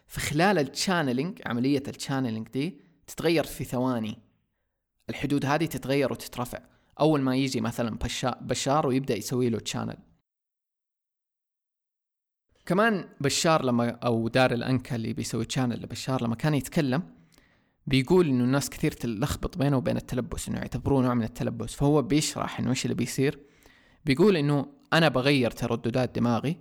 في 0.06 0.20
خلال 0.20 0.58
ال 0.58 0.66
channeling 0.66 1.42
عملية 1.47 1.82
ال 1.88 1.94
channeling 1.94 2.49
دي 2.49 2.80
تتغير 3.06 3.44
في 3.44 3.64
ثواني. 3.64 4.18
الحدود 5.11 5.47
هذه 5.47 5.64
تتغير 5.64 6.12
وتترفع. 6.12 6.58
أول 7.00 7.20
ما 7.20 7.37
يجي 7.37 7.61
مثلا 7.61 7.99
بشار 8.40 8.87
ويبدأ 8.87 9.16
يسوي 9.16 9.49
له 9.50 9.58
channel 9.58 9.97
كمان 12.68 13.04
بشار 13.20 13.64
لما 13.64 13.90
أو 13.90 14.28
داريل 14.28 14.52
أنكا 14.52 14.97
اللي 14.96 15.12
بيسوي 15.12 15.44
channel 15.44 15.82
لبشار 15.82 16.25
لما 16.25 16.34
كان 16.34 16.54
يتكلم 16.54 17.02
بيقول 17.87 18.28
إنه 18.28 18.44
الناس 18.44 18.70
كثير 18.70 18.92
تلخبط 18.92 19.58
بينه 19.58 19.76
وبين 19.76 19.96
التلبس 19.96 20.48
إنه 20.48 20.58
يعتبروه 20.58 21.02
نوع 21.02 21.14
من 21.14 21.22
التلبس. 21.22 21.75
فهو 21.75 22.02
بيشرح 22.02 22.60
إنه 22.60 22.70
إيش 22.70 22.84
اللي 22.84 22.94
بيصير. 22.94 23.40
بيقول 24.04 24.37
إنه 24.37 24.66
أنا 24.92 25.08
بغير 25.08 25.50
ترددات 25.50 26.14
دماغي 26.14 26.56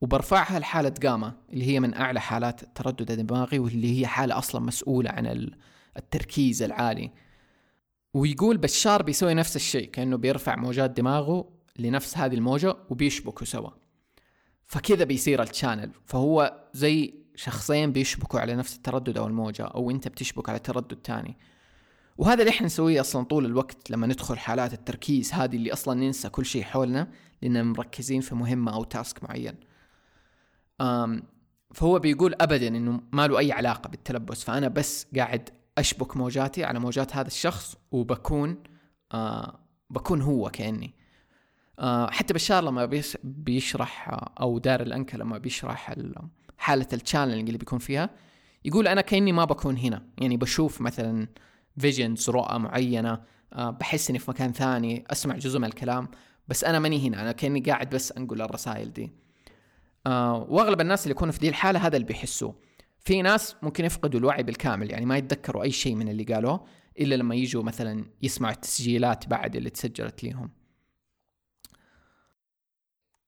وبرفعها 0.00 0.58
لحالة 0.58 0.94
جاما 1.00 1.32
اللي 1.52 1.64
هي 1.64 1.80
من 1.80 1.94
أعلى 1.94 2.20
حالات 2.20 2.62
التردد 2.62 3.10
الدماغي 3.10 3.58
واللي 3.58 4.00
هي 4.00 4.06
حالة 4.06 4.38
أصلا 4.38 4.60
مسؤولة 4.60 5.10
عن 5.10 5.50
التركيز 5.96 6.62
العالي. 6.62 7.10
ويقول 8.14 8.56
بشار 8.56 9.02
بيسوي 9.02 9.34
نفس 9.34 9.56
الشيء 9.56 9.90
كأنه 9.90 10.16
بيرفع 10.16 10.56
موجات 10.56 10.90
دماغه 10.90 11.48
لنفس 11.78 12.18
هذه 12.18 12.34
الموجة 12.34 12.76
وبيشبكوا 12.90 13.46
سوا. 13.46 13.81
فكذا 14.72 15.04
بيصير 15.04 15.42
ال 15.42 15.48
channel 15.48 15.90
فهو 16.06 16.64
زي 16.72 17.14
شخصين 17.34 17.92
بيشبكوا 17.92 18.40
على 18.40 18.54
نفس 18.54 18.76
التردد 18.76 19.18
أو 19.18 19.26
الموجة 19.26 19.62
أو 19.62 19.90
أنت 19.90 20.08
بتشبك 20.08 20.48
على 20.48 20.58
تردد 20.58 20.96
تاني. 20.96 21.36
وهذا 22.18 22.40
اللي 22.40 22.50
إحنا 22.50 22.66
نسويه 22.66 23.00
أصلا 23.00 23.24
طول 23.24 23.46
الوقت 23.46 23.90
لما 23.90 24.06
ندخل 24.06 24.38
حالات 24.38 24.72
التركيز 24.72 25.32
هذه 25.32 25.56
اللي 25.56 25.72
أصلا 25.72 26.00
ننسى 26.00 26.28
كل 26.28 26.44
شيء 26.44 26.62
حولنا 26.62 27.08
لاننا 27.42 27.62
مركزين 27.62 28.20
في 28.20 28.34
مهمة 28.34 28.74
أو 28.74 28.84
task 28.84 29.24
معين. 29.24 29.54
أم 30.80 31.22
فهو 31.74 31.98
بيقول 31.98 32.34
ابدا 32.40 32.68
إنه 32.68 33.00
ما 33.12 33.26
له 33.26 33.38
أي 33.38 33.52
علاقة 33.52 33.88
بالتلبس. 33.88 34.44
فأنا 34.44 34.68
بس 34.68 35.06
قاعد 35.16 35.50
أشبك 35.78 36.16
موجاتي 36.16 36.64
على 36.64 36.78
موجات 36.78 37.16
هذا 37.16 37.26
الشخص 37.26 37.76
وبكون 37.90 38.62
آه 39.12 39.58
بكون 39.90 40.22
هو 40.22 40.50
كأني. 40.50 40.94
حتى 42.10 42.34
بشار 42.34 42.64
لما 42.64 43.02
بيشرح 43.24 44.08
أو 44.40 44.58
داريل 44.58 44.82
أنكا 44.82 45.16
لما 45.16 45.38
بيشرح 45.38 45.94
حالة 46.58 46.86
ال 46.92 46.97
channeling 46.97 47.46
اللي 47.46 47.58
بيكون 47.58 47.78
فيها 47.78 48.10
يقول 48.64 48.88
أنا 48.88 49.00
كأني 49.00 49.32
ما 49.32 49.44
بكون 49.44 49.76
هنا. 49.76 50.06
يعني 50.18 50.36
بشوف 50.36 50.80
مثلا 50.80 51.28
visions 51.78 52.30
رؤى 52.30 52.58
معينة 52.58 53.22
آه 53.52 53.70
بحس 53.70 54.10
إني 54.10 54.18
في 54.18 54.30
مكان 54.30 54.52
ثاني 54.52 55.04
أسمع 55.10 55.36
جزء 55.36 55.58
من 55.58 55.64
الكلام 55.64 56.08
بس 56.48 56.64
أنا 56.64 56.78
ماني 56.78 57.08
هنا. 57.08 57.20
أنا 57.20 57.32
كأني 57.32 57.60
قاعد 57.60 57.90
بس 57.90 58.12
أنقل 58.12 58.42
الرسائل 58.42 58.92
دي. 58.92 59.12
آه 60.06 60.46
وأغلب 60.48 60.80
الناس 60.80 61.02
اللي 61.02 61.10
يكونوا 61.10 61.32
في 61.32 61.38
دي 61.38 61.48
الحالة 61.48 61.86
هذا 61.86 61.96
اللي 61.96 62.06
بيحسوه. 62.06 62.54
في 62.98 63.22
ناس 63.22 63.56
ممكن 63.62 63.84
يفقدوا 63.84 64.20
الوعي 64.20 64.42
بالكامل 64.42 64.90
يعني 64.90 65.06
ما 65.06 65.16
يتذكروا 65.16 65.62
أي 65.62 65.70
شيء 65.70 65.94
من 65.94 66.08
اللي 66.08 66.24
قالوه 66.24 66.64
إلا 67.00 67.14
لما 67.14 67.34
يجوا 67.34 67.62
مثلا 67.62 68.04
يسمعوا 68.22 68.54
التسجيلات 68.54 69.28
بعد 69.28 69.56
اللي 69.56 69.70
تسجلت 69.70 70.24
ليهم. 70.24 70.50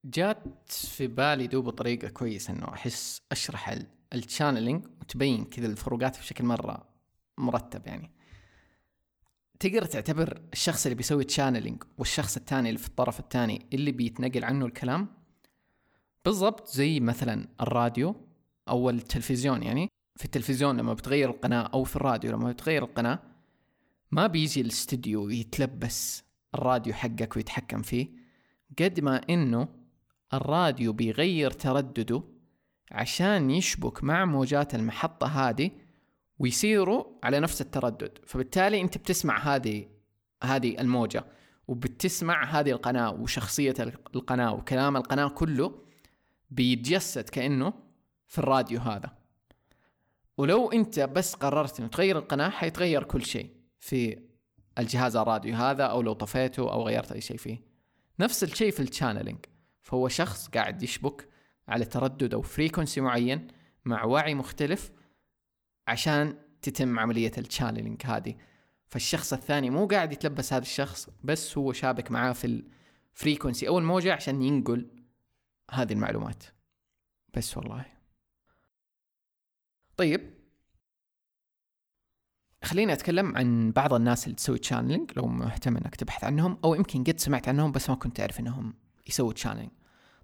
جات 0.05 0.43
في 0.69 1.07
بالي 1.07 1.47
دوب 1.47 1.71
طريقة 1.71 2.09
كويسة 2.09 2.53
إنه 2.53 2.69
أحس 2.69 3.23
أشرح 3.33 3.79
ال 4.15 4.21
channeling 4.21 4.87
وتبين 5.01 5.45
كذا 5.45 5.67
الفروقات 5.67 6.19
بشكل 6.19 6.45
مرة 6.45 6.89
مرتب 7.39 7.87
يعني. 7.87 8.11
تقدر 9.61 9.85
تعتبر 9.85 10.43
الشخص 10.53 10.87
اللي 10.87 10.95
بيسوي 10.95 11.25
channeling 11.25 11.83
والشخص 11.99 12.37
الثاني 12.37 12.69
اللي 12.69 12.79
في 12.79 12.89
الطرف 12.89 13.21
الثاني 13.21 13.67
اللي 13.73 13.93
بيتنقل 13.93 14.45
عنه 14.45 14.67
الكلام؟ 14.67 15.09
بالضبط 16.25 16.69
زي 16.69 17.01
مثلا 17.01 17.49
الراديو 17.61 18.17
أو 18.69 18.91
التلفزيون 18.91 19.63
يعني. 19.63 19.89
في 20.17 20.25
التلفزيون 20.25 20.77
لما 20.77 20.95
بتغير 20.95 21.31
القناة 21.31 21.63
أو 21.63 21.85
في 21.85 21.97
الراديو 21.97 22.33
لما 22.33 22.53
بتغير 22.53 22.85
القناة 22.85 23.19
ما 24.11 24.27
بيجي 24.27 24.61
الاستديو 24.61 25.29
يتلبس 25.29 26.25
الراديو 26.55 26.95
حقك 26.95 27.37
ويتحكم 27.37 27.83
فيه. 27.83 28.09
قد 28.79 29.01
ما 29.01 29.17
إنه 29.31 29.84
الراديو 30.37 30.93
بيغير 30.93 31.51
تردده 31.51 32.23
عشان 32.93 33.51
يشبك 33.51 34.05
مع 34.05 34.25
موجات 34.25 34.75
المحطة 34.75 35.27
هذه 35.27 35.71
ويصيروا 36.39 37.05
على 37.23 37.41
نفس 37.41 37.61
التردد. 37.61 38.19
فبالتالي 38.27 38.81
انت 38.81 38.99
بتسمع 38.99 39.39
هذه 39.39 39.89
هذه 40.45 40.81
الموجة 40.81 41.25
وبتسمع 41.69 42.45
هذه 42.45 42.71
القناة 42.71 43.11
وشخصية 43.11 43.75
القناة 44.15 44.55
وكلام 44.55 44.97
القناة 44.97 45.29
كله 45.29 45.85
بيتجسد 46.51 47.29
كأنه 47.29 47.73
في 48.27 48.39
الراديو 48.39 48.81
هذا. 48.81 49.13
ولو 50.39 50.73
انت 50.73 51.01
بس 51.01 51.35
قررت 51.35 51.81
إنه 51.81 51.89
تغير 51.89 52.19
القناة 52.19 52.49
حيتغير 52.49 53.03
كل 53.03 53.25
شيء 53.25 53.51
في 53.81 54.19
الجهاز 54.79 55.17
الراديو 55.17 55.55
هذا 55.55 55.85
أو 55.85 56.03
لو 56.03 56.13
طفيته 56.13 56.73
أو 56.73 56.83
غيرت 56.87 57.13
أي 57.13 57.21
شيء 57.21 57.37
فيه. 57.37 57.63
نفس 58.21 58.45
الشيء 58.45 58.71
في 58.71 58.81
ال 58.81 58.86
channeling 58.86 59.39
فهو 59.85 60.09
شخص 60.09 60.49
قاعد 60.49 60.83
يشبك 60.83 61.29
على 61.69 61.85
تردد 61.85 62.35
أو 62.35 62.43
frequency 62.43 63.01
معين 63.01 63.49
مع 63.85 64.05
وعي 64.05 64.35
مختلف 64.35 64.93
عشان 65.89 66.39
تتم 66.63 66.99
عملية 66.99 67.33
ال 67.39 67.44
channeling 67.44 68.03
هذه. 68.05 68.37
فالشخص 68.87 69.33
الثاني 69.33 69.71
مو 69.71 69.87
قاعد 69.87 70.13
يتلبس 70.13 70.53
هذا 70.53 70.63
الشخص 70.63 71.09
بس 71.25 71.59
هو 71.59 71.73
شابك 71.73 72.11
معاه 72.11 72.33
في 72.33 72.63
ال 73.15 73.20
frequency 73.20 73.69
أو 73.69 73.79
الموجة 73.79 74.13
عشان 74.15 74.43
ينقل 74.43 74.91
هذه 75.71 75.93
المعلومات. 75.93 76.45
بس 77.35 77.57
والله. 77.57 77.85
طيب. 79.97 80.35
خليني 82.65 82.93
أتكلم 82.93 83.37
عن 83.37 83.73
بعض 83.73 83.95
الناس 83.95 84.25
اللي 84.25 84.37
تسوي 84.37 84.59
channeling 84.59 85.13
لو 85.17 85.27
مهتم 85.27 85.77
إنك 85.77 85.97
تبحث 85.97 86.25
عنهم 86.25 86.59
أو 86.65 86.75
يمكن 86.75 87.05
قد 87.05 87.21
سمعت 87.21 87.49
عنهم 87.49 87.73
بس 87.73 87.91
ما 87.91 87.97
كنت 87.97 88.17
تعرف 88.17 88.41
إنهم 88.41 88.75
يسووا 89.07 89.33
channeling 89.33 89.71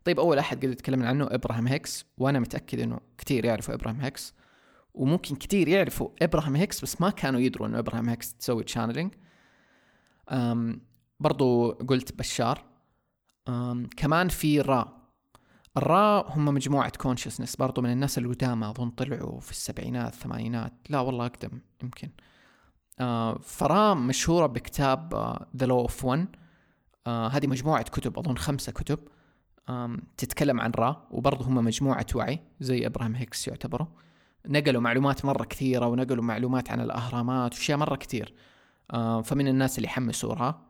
طيب 0.05 0.21
أول 0.21 0.39
أحد 0.39 0.67
قد 0.67 0.77
تكلمنا 0.77 1.09
عنه 1.09 1.27
ابراهام 1.31 1.67
هيكس 1.67 2.05
وأنا 2.19 2.39
متأكد 2.41 2.81
إنه 2.81 3.01
كثير 3.19 3.45
يعرفوا 3.45 3.75
ابراهام 3.75 4.01
هيكس. 4.01 4.35
وممكن 4.95 5.37
كثير 5.37 5.69
يعرفوا 5.69 6.09
ابراهام 6.23 6.57
هيكس 6.57 6.81
بس 6.81 7.01
ما 7.01 7.11
كانوا 7.11 7.41
يدروا 7.41 7.69
إنه 7.69 7.79
ابراهام 7.79 8.09
هيكس 8.09 8.35
تسوي 8.35 8.65
channeling 8.65 9.15
برضو 11.21 11.71
قلت 11.71 12.19
بشار. 12.19 12.65
كمان 13.97 14.29
في 14.29 14.61
را. 14.61 15.01
الرا 15.77 16.31
هم 16.31 16.45
مجموعة 16.45 16.93
consciousness 16.99 17.57
برضو 17.57 17.83
من 17.83 17.93
الناس 17.93 18.19
القدامى 18.19 18.71
أظن 18.71 18.91
طلعوا 18.91 19.41
في 19.41 19.51
السبعينات 19.51 20.13
الثمانينات. 20.13 20.73
لا 20.89 21.01
والله 21.01 21.27
أقدم 21.27 21.61
يمكن. 21.83 22.11
آه 23.01 23.39
فرا 23.39 23.95
مشهورة 23.95 24.47
بكتاب 24.47 25.15
The 25.57 25.67
Law 25.67 25.81
of 25.81 26.05
One 26.05 26.29
هذه 27.07 27.47
مجموعة 27.47 27.83
كتب 27.83 28.19
أظن 28.19 28.37
خمسة 28.37 28.73
كتب 28.73 28.99
تتكلم 30.17 30.61
عن 30.61 30.71
را 30.71 31.07
وبرضه 31.11 31.45
هم 31.47 31.55
مجموعة 31.55 32.07
وعي 32.15 32.41
زي 32.61 32.87
إبراهيم 32.87 33.15
هيكس 33.15 33.49
يعتبروا 33.49 33.87
نقلوا 34.47 34.81
معلومات 34.83 35.25
مرة 35.25 35.45
كثيرة 35.45 35.87
ونقلوا 35.87 36.25
معلومات 36.25 36.71
عن 36.71 36.81
الأهرامات 36.81 37.55
وأشياء 37.55 37.79
مرة 37.79 37.97
كثير 37.97 38.35
آه 38.91 39.23
فمن 39.23 39.49
الناس 39.49 39.79
اللي 39.79 39.89
حمسوا 39.89 40.35
را 40.35 40.63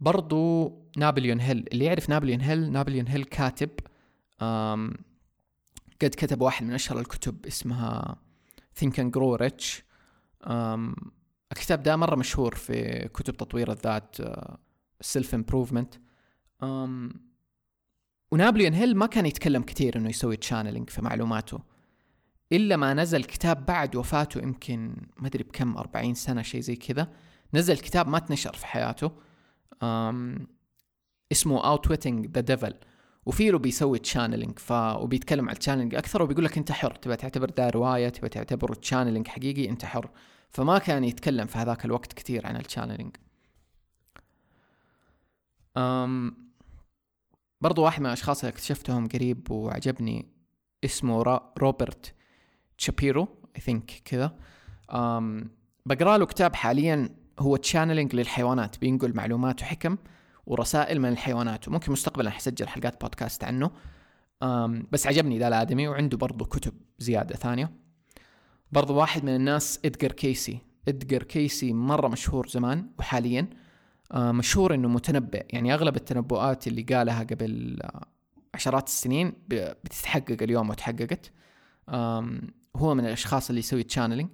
برضو 0.00 0.72
نابليون 0.96 1.40
هيل 1.40 1.68
اللي 1.72 1.84
يعرف 1.84 2.08
نابليون 2.10 2.40
هيل 2.40 2.72
نابليون 2.72 3.08
هيل 3.08 3.24
كاتب 3.24 3.70
قد 6.02 6.14
كتب 6.16 6.40
واحد 6.42 6.66
من 6.66 6.74
أشهر 6.74 6.98
الكتب 6.98 7.46
اسمها 7.46 8.16
Think 8.80 8.94
and 8.98 9.10
Grow 9.16 9.36
Rich. 9.38 9.82
الكتاب 11.52 11.82
ده 11.82 11.96
مرة 11.96 12.16
مشهور 12.16 12.54
في 12.54 13.08
كتب 13.14 13.36
تطوير 13.36 13.72
الذات 13.72 14.16
self 15.02 15.34
improvement 15.34 15.94
ونابليون 18.32 18.74
هيل 18.74 18.96
ما 18.96 19.06
كان 19.06 19.26
يتكلم 19.26 19.62
كثير 19.62 19.96
إنه 19.96 20.08
يسوي 20.08 20.36
channeling 20.36 20.90
في 20.90 21.02
معلوماته. 21.02 21.58
إلا 22.52 22.76
ما 22.76 22.94
نزل 22.94 23.24
كتاب 23.24 23.66
بعد 23.66 23.96
وفاته 23.96 24.38
يمكن 24.42 24.96
ما 25.16 25.26
أدري 25.26 25.44
بكم 25.44 25.76
40 25.76 26.14
سنة 26.14 26.42
شيء 26.42 26.60
زي 26.60 26.76
كذا 26.76 27.12
نزل 27.54 27.78
كتاب 27.78 28.08
ما 28.08 28.18
تنشر 28.18 28.52
في 28.52 28.66
حياته 28.66 29.10
اسمه 31.32 31.66
Outwitting 31.66 32.26
the 32.26 32.40
Devil 32.40 32.74
وفي 33.26 33.50
له 33.50 33.58
بيسوي 33.58 33.98
channeling 33.98 34.58
ف 34.58 34.72
وبيتكلم 34.72 35.48
عن 35.48 35.54
ال 35.54 35.58
channeling 35.58 35.94
أكثر 35.94 36.22
وبيقول 36.22 36.44
لك 36.44 36.58
أنت 36.58 36.72
حر 36.72 36.94
تبغى 36.94 37.16
تعتبر 37.16 37.50
ده 37.50 37.70
رواية 37.70 38.08
تبغى 38.08 38.28
تعتبره 38.28 38.74
channeling 38.74 39.28
حقيقي 39.28 39.68
أنت 39.68 39.84
حر. 39.84 40.10
فما 40.50 40.78
كان 40.78 41.04
يتكلم 41.04 41.46
في 41.46 41.58
هذاك 41.58 41.84
الوقت 41.84 42.12
كثير 42.12 42.46
عن 42.46 42.56
ال 42.56 42.62
channeling 42.62 43.16
أم 45.76 46.36
برضو 47.60 47.82
واحد 47.82 48.00
من 48.00 48.06
الأشخاص 48.06 48.40
اللي 48.40 48.52
اكتشفتهم 48.52 49.08
قريب 49.08 49.50
وعجبني 49.50 50.28
اسمه 50.84 51.22
روبرت 51.58 52.14
شابيرو 52.78 53.28
I 53.56 53.60
think 53.60 54.02
كذا. 54.04 54.38
بقرأ 55.86 56.18
له 56.18 56.26
كتاب 56.26 56.54
حاليا 56.54 57.16
هو 57.38 57.56
channeling 57.56 58.16
للحيوانات 58.16 58.78
بينقل 58.78 59.16
معلومات 59.16 59.62
وحكم 59.62 59.96
ورسائل 60.46 61.00
من 61.00 61.08
الحيوانات 61.08 61.68
وممكن 61.68 61.92
مستقبلا 61.92 62.30
حسجل 62.30 62.68
حلقات 62.68 63.00
بودكاست 63.00 63.44
عنه. 63.44 63.70
بس 64.92 65.06
عجبني 65.06 65.38
ذا 65.38 65.48
الآدمي 65.48 65.88
وعنده 65.88 66.16
برضه 66.16 66.44
كتب 66.44 66.74
زيادة 66.98 67.34
ثانية. 67.34 67.72
برضو 68.72 68.94
واحد 68.94 69.24
من 69.24 69.36
الناس 69.36 69.80
ادجر 69.84 70.12
كيسي. 70.12 70.58
ادجر 70.88 71.22
كيسي 71.22 71.72
مرة 71.72 72.08
مشهور 72.08 72.48
زمان 72.48 72.90
وحاليا. 72.98 73.50
مشهور 74.14 74.74
إنه 74.74 74.88
متنبئ 74.88 75.46
يعني 75.50 75.74
أغلب 75.74 75.96
التنبؤات 75.96 76.66
اللي 76.66 76.82
قالها 76.82 77.22
قبل 77.22 77.78
عشرات 78.54 78.86
السنين 78.86 79.32
بتتحقق 79.48 80.42
اليوم 80.42 80.70
وتحققت. 80.70 81.32
هو 82.76 82.94
من 82.94 83.06
الأشخاص 83.06 83.48
اللي 83.48 83.58
يسوي 83.58 83.82
channeling 83.82 84.28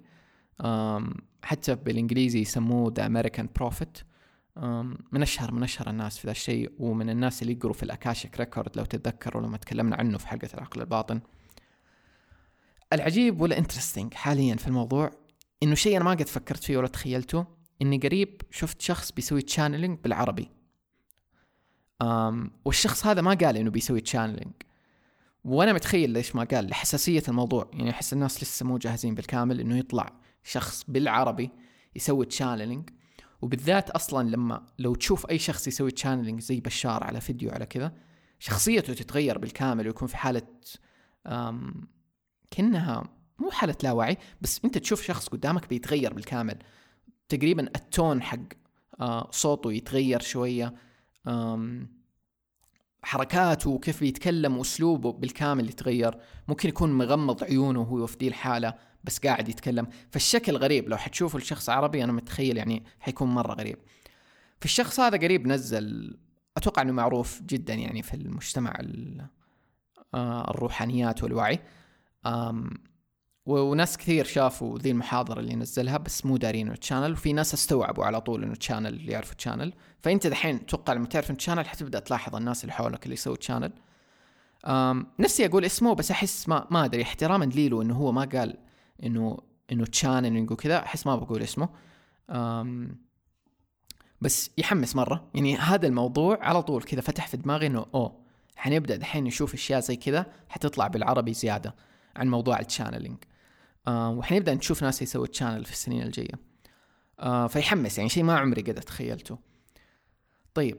حتى 1.43 1.75
بالإنجليزي 1.75 2.41
يسموه 2.41 2.93
the 2.97 3.05
American 3.05 3.49
prophet 3.55 3.97
من 5.11 5.21
أشهر 5.21 5.51
من 5.51 5.63
أشهر 5.63 5.89
الناس 5.89 6.17
في 6.17 6.27
ذا 6.27 6.31
الشيء 6.31 6.71
ومن 6.79 7.09
الناس 7.09 7.41
اللي 7.41 7.53
يقروا 7.53 7.73
في 7.73 7.83
ال 7.83 7.90
Akashic 7.90 8.39
record 8.39 8.77
لو 8.77 8.85
تتذكروا 8.85 9.41
لما 9.41 9.57
تكلمنا 9.57 9.95
عنه 9.95 10.17
في 10.17 10.27
حلقة 10.27 10.49
العقل 10.53 10.81
الباطن. 10.81 11.21
العجيب 12.93 13.41
وال 13.41 13.52
interesting 13.52 14.13
حاليا 14.13 14.55
في 14.55 14.67
الموضوع 14.67 15.11
إنه 15.63 15.75
شيء 15.75 15.97
أنا 15.97 16.05
ما 16.05 16.11
قد 16.11 16.27
فكرت 16.27 16.63
فيه 16.63 16.77
ولا 16.77 16.87
تخيلته. 16.87 17.58
إني 17.81 17.97
قريب 17.97 18.41
شفت 18.51 18.81
شخص 18.81 19.11
بيسوي 19.11 19.41
channeling 19.41 19.99
بالعربي. 19.99 20.49
أم 22.01 22.51
والشخص 22.65 23.05
هذا 23.05 23.21
ما 23.21 23.33
قال 23.33 23.57
إنه 23.57 23.71
بيسوي 23.71 24.01
channeling 24.01 24.53
وأنا 25.43 25.73
متخيل 25.73 26.09
ليش 26.09 26.35
ما 26.35 26.43
قال 26.43 26.67
لحساسية 26.67 27.23
الموضوع. 27.27 27.71
يعني 27.73 27.89
أحس 27.89 28.13
الناس 28.13 28.43
لسه 28.43 28.65
مو 28.65 28.77
جاهزين 28.77 29.15
بالكامل 29.15 29.59
إنه 29.59 29.77
يطلع 29.77 30.19
شخص 30.43 30.85
بالعربي 30.87 31.51
يسوي 31.95 32.25
channeling 32.25 32.89
وبالذات 33.41 33.89
أصلا 33.89 34.29
لما 34.29 34.65
لو 34.79 34.95
تشوف 34.95 35.29
أي 35.29 35.39
شخص 35.39 35.67
يسوي 35.67 35.91
channeling 35.91 36.41
زي 36.41 36.59
بشار 36.59 37.03
على 37.03 37.21
فيديو 37.21 37.51
على 37.51 37.65
كذا 37.65 37.93
شخصيته 38.39 38.93
تتغير 38.93 39.37
بالكامل 39.37 39.87
ويكون 39.87 40.07
في 40.07 40.17
حالة 40.17 40.47
كأنها 42.51 43.03
مو 43.39 43.51
حالة 43.51 43.75
لا 43.83 43.91
وعي 43.91 44.17
بس 44.41 44.61
أنت 44.65 44.77
تشوف 44.77 45.01
شخص 45.01 45.27
قدامك 45.27 45.69
بيتغير 45.69 46.13
بالكامل. 46.13 46.59
تقريبا 47.29 47.63
التون 47.75 48.21
حق 48.21 48.39
آه، 49.01 49.27
صوته 49.31 49.73
يتغير 49.73 50.21
شوية. 50.21 50.73
حركاته 53.03 53.69
وكيف 53.69 53.99
بيتكلم 53.99 54.57
وأسلوبه 54.57 55.11
بالكامل 55.11 55.69
يتغير. 55.69 56.17
ممكن 56.47 56.69
يكون 56.69 56.93
مغمض 56.93 57.43
عيونه 57.43 57.79
وهو 57.79 58.07
في 58.07 58.17
دي 58.17 58.27
الحالة 58.27 58.73
بس 59.03 59.19
قاعد 59.19 59.49
يتكلم. 59.49 59.87
فالشكل 60.11 60.57
غريب. 60.57 60.89
لو 60.89 60.97
حتشوفوا 60.97 61.39
الشخص 61.39 61.69
عربي 61.69 62.03
أنا 62.03 62.11
متخيل 62.11 62.57
يعني 62.57 62.83
حيكون 62.99 63.27
مرة 63.27 63.53
غريب. 63.53 63.77
فالشخص 64.61 64.99
هذا 64.99 65.17
قريب 65.17 65.47
نزل 65.47 66.17
أتوقع 66.57 66.81
إنه 66.81 66.93
معروف 66.93 67.41
جدا 67.41 67.73
يعني 67.73 68.01
في 68.01 68.13
المجتمع 68.13 68.73
آه، 70.13 70.51
الروحانيات 70.51 71.23
والوعي. 71.23 71.59
وناس 73.49 73.97
كثير 73.97 74.25
شافوا 74.25 74.79
ذي 74.79 74.91
المحاضرة 74.91 75.39
اللي 75.39 75.55
نزلها 75.55 75.97
بس 75.97 76.25
مو 76.25 76.37
دارين 76.37 76.67
إنه 76.67 76.75
channel 76.75 77.11
وفي 77.11 77.33
ناس 77.33 77.53
استوعبوا 77.53 78.05
على 78.05 78.21
طول 78.21 78.43
إنه 78.43 78.55
channel 78.55 78.93
اللي 78.93 79.11
يعرفوا 79.11 79.35
channel 79.35 79.73
فأنت 80.01 80.27
دحين 80.27 80.65
توقع 80.65 80.93
لما 80.93 81.05
تعرف 81.05 81.29
إنه 81.29 81.37
channel 81.37 81.67
حتبدأ 81.67 81.99
تلاحظ 81.99 82.35
الناس 82.35 82.63
اللي 82.63 82.73
حولك 82.73 83.03
اللي 83.03 83.13
يسووا 83.13 83.35
channel 83.35 83.71
نفسي 85.19 85.45
أقول 85.45 85.65
اسمه 85.65 85.93
بس 85.93 86.11
أحس 86.11 86.49
ما 86.49 86.67
ما 86.71 86.85
أدري. 86.85 87.01
احتراما 87.01 87.45
ليه 87.45 87.67
لو 87.67 87.81
إنه 87.81 87.95
هو 87.95 88.11
ما 88.11 88.25
قال 88.25 88.57
انه 89.03 89.37
إنه 89.71 89.85
channel 89.85 90.51
وكذا 90.51 90.79
أحس 90.79 91.07
ما 91.07 91.15
بقول 91.15 91.41
اسمه. 91.41 91.69
بس 94.21 94.51
يحمس 94.57 94.95
مرة. 94.95 95.29
يعني 95.33 95.57
هذا 95.57 95.87
الموضوع 95.87 96.37
على 96.41 96.63
طول 96.63 96.83
كذا 96.83 97.01
فتح 97.01 97.27
في 97.27 97.37
دماغي 97.37 97.67
إنه 97.67 97.85
أوه 97.95 98.19
حنبدأ 98.55 98.95
دحين 98.95 99.23
نشوف 99.23 99.53
أشياء 99.53 99.79
زي 99.79 99.95
كذا 99.95 100.25
حتطلع 100.49 100.87
بالعربي 100.87 101.33
زيادة 101.33 101.75
عن 102.15 102.27
موضوع 102.27 102.59
ال 102.59 102.64
channeling 102.64 103.17
آه 103.89 104.09
وحنبدا 104.09 104.53
نشوف 104.53 104.83
ناس 104.83 105.01
يسوي 105.01 105.27
channel 105.27 105.65
في 105.65 105.71
السنين 105.71 106.01
الجاية. 106.03 106.39
آه 107.19 107.47
فيحمس 107.47 107.97
يعني 107.97 108.09
شيء 108.09 108.23
ما 108.23 108.37
عمري 108.37 108.61
قد 108.61 108.73
تخيلته. 108.73 109.37
طيب. 110.53 110.77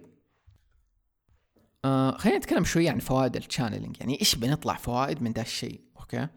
آه 1.85 2.17
خلينا 2.17 2.39
نتكلم 2.39 2.65
شوية 2.65 2.91
عن 2.91 2.99
فوائد 2.99 3.37
ال 3.37 3.42
channeling 3.42 3.97
يعني 4.01 4.21
إيش 4.21 4.35
بنطلع 4.35 4.75
فوائد 4.75 5.23
من 5.23 5.33
ذا 5.33 5.43
الشيء؟ 5.43 5.81
okay. 6.01 6.29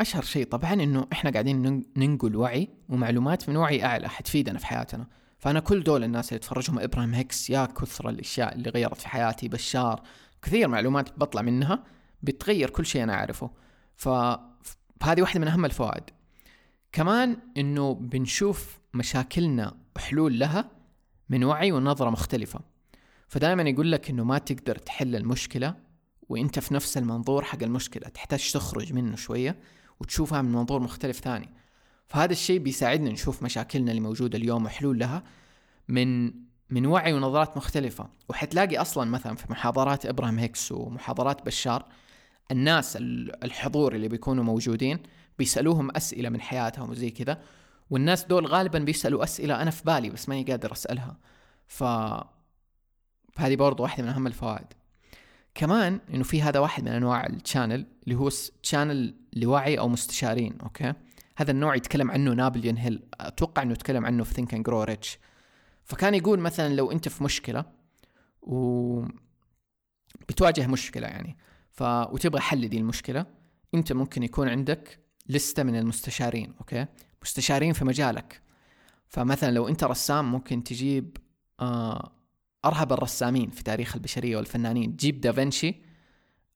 أشهر 0.00 0.22
شيء 0.22 0.46
طبعا 0.46 0.72
إنه 0.72 1.06
إحنا 1.12 1.30
قاعدين 1.30 1.84
ننقل 1.96 2.36
وعي 2.36 2.68
ومعلومات 2.88 3.48
من 3.48 3.56
وعي 3.56 3.84
أعلى 3.84 4.08
حتفيدنا 4.08 4.58
في 4.58 4.66
حياتنا. 4.66 5.06
فأنا 5.38 5.60
كل 5.60 5.82
دول 5.82 6.04
الناس 6.04 6.28
اللي 6.28 6.38
تفرجهم 6.38 6.78
إبراهيم 6.78 7.14
هيكس 7.14 7.50
يا 7.50 7.66
كثر 7.66 8.08
الأشياء 8.08 8.54
اللي 8.54 8.70
غيرت 8.70 9.00
في 9.00 9.08
حياتي 9.08 9.48
بشار 9.48 10.02
كثير 10.42 10.68
معلومات 10.68 11.18
بطلع 11.18 11.42
منها 11.42 11.84
بتغير 12.22 12.70
كل 12.70 12.86
شيء 12.86 13.02
أنا 13.02 13.14
أعرفه. 13.14 13.50
فهذه 13.96 15.22
واحدة 15.22 15.40
من 15.40 15.48
أهم 15.48 15.64
الفوائد. 15.64 16.04
كمان 16.92 17.36
إنه 17.56 17.94
بنشوف 17.94 18.78
مشاكلنا 18.94 19.76
وحلول 19.96 20.38
لها 20.38 20.70
من 21.28 21.44
وعي 21.44 21.72
ونظرة 21.72 22.10
مختلفة. 22.10 22.60
فدائما 23.28 23.62
يقول 23.62 23.92
لك 23.92 24.10
إنه 24.10 24.24
ما 24.24 24.38
تقدر 24.38 24.76
تحل 24.76 25.16
المشكلة 25.16 25.74
وإنت 26.28 26.58
في 26.58 26.74
نفس 26.74 26.98
المنظور 26.98 27.44
حق 27.44 27.62
المشكلة 27.62 28.08
تحتاج 28.08 28.52
تخرج 28.52 28.92
منه 28.92 29.16
شوية 29.16 29.58
وتشوفها 30.00 30.42
من 30.42 30.52
منظور 30.52 30.80
مختلف 30.80 31.20
ثاني. 31.20 31.48
فهذا 32.06 32.32
الشيء 32.32 32.58
بيساعدنا 32.58 33.10
نشوف 33.10 33.42
مشاكلنا 33.42 33.90
اللي 33.90 34.02
موجودة 34.02 34.38
اليوم 34.38 34.64
وحلول 34.64 34.98
لها 34.98 35.22
من 35.88 36.32
من 36.70 36.86
وعي 36.86 37.12
ونظرات 37.12 37.56
مختلفة. 37.56 38.08
وحتلاقي 38.28 38.76
أصلا 38.76 39.10
مثلا 39.10 39.36
في 39.36 39.46
محاضرات 39.50 40.06
إبراهيم 40.06 40.38
هيكس 40.38 40.72
ومحاضرات 40.72 41.46
بشار 41.46 41.86
الناس 42.50 42.96
الحضور 43.42 43.94
اللي 43.94 44.08
بيكونوا 44.08 44.44
موجودين 44.44 44.98
بيسألوهم 45.38 45.96
أسئلة 45.96 46.28
من 46.28 46.40
حياتهم 46.40 46.90
وزي 46.90 47.10
كذا 47.10 47.42
والناس 47.90 48.24
دول 48.24 48.46
غالبا 48.46 48.78
بيسألوا 48.78 49.24
أسئلة 49.24 49.62
أنا 49.62 49.70
في 49.70 49.84
بالي 49.84 50.10
بس 50.10 50.28
ماني 50.28 50.42
قادر 50.42 50.72
أسألها. 50.72 51.18
ف 51.66 51.84
فهذه 53.32 53.56
برضو 53.56 53.82
واحدة 53.82 54.02
من 54.02 54.08
أهم 54.08 54.26
الفوائد. 54.26 54.66
كمان 55.54 56.00
إنه 56.14 56.24
في 56.24 56.42
هذا 56.42 56.58
واحد 56.60 56.82
من 56.82 56.92
أنواع 56.92 57.26
ال 57.26 57.34
channel 57.34 57.86
اللي 58.04 58.14
هو 58.14 58.30
channel 58.62 59.14
لوعي 59.32 59.78
أو 59.78 59.88
مستشارين 59.88 60.58
okay؟ 60.62 60.92
هذا 61.36 61.50
النوع 61.50 61.74
يتكلم 61.74 62.10
عنه 62.10 62.32
نابليون 62.32 62.76
هيل. 62.76 63.02
أتوقع 63.20 63.62
إنه 63.62 63.72
يتكلم 63.72 64.06
عنه 64.06 64.24
في 64.24 64.34
Think 64.34 64.54
and 64.54 64.64
Grow 64.64 64.82
Rich 64.82 65.18
فكان 65.84 66.14
يقول 66.14 66.40
مثلا 66.40 66.74
لو 66.74 66.92
أنت 66.92 67.08
في 67.08 67.24
مشكلة 67.24 67.64
و 68.42 69.02
بتواجه 70.28 70.66
مشكلة 70.66 71.06
يعني 71.06 71.36
ف 71.76 71.82
وتبغى 71.82 72.40
حل 72.40 72.68
دي 72.68 72.78
المشكلة 72.78 73.26
أنت 73.74 73.92
ممكن 73.92 74.22
يكون 74.22 74.48
عندك 74.48 74.98
لستة 75.28 75.62
من 75.62 75.76
المستشارين 75.76 76.54
okay؟ 76.60 76.86
مستشارين 77.22 77.72
في 77.72 77.84
مجالك. 77.84 78.42
فمثلا 79.08 79.50
لو 79.50 79.68
أنت 79.68 79.84
رسام 79.84 80.32
ممكن 80.32 80.64
تجيب 80.64 81.16
آه 81.60 82.12
أرهب 82.64 82.92
الرسامين 82.92 83.50
في 83.50 83.62
تاريخ 83.62 83.96
البشرية 83.96 84.36
والفنانين. 84.36 84.96
تجيب 84.96 85.20
دافنشي 85.20 85.74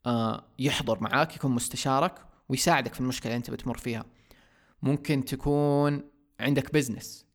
آه 0.06 0.44
يحضر 0.59 1.00
معاك 1.00 1.37
يكون 1.37 1.50
مستشارك 1.50 2.14
ويساعدك 2.48 2.94
في 2.94 3.00
المشكلة 3.00 3.33
اللي 3.33 3.37
أنت 3.37 3.50
بتمر 3.50 3.78
فيها. 3.78 4.04
ممكن 4.83 5.24
تكون 5.24 6.02
عندك 6.40 6.72
business 6.72 7.26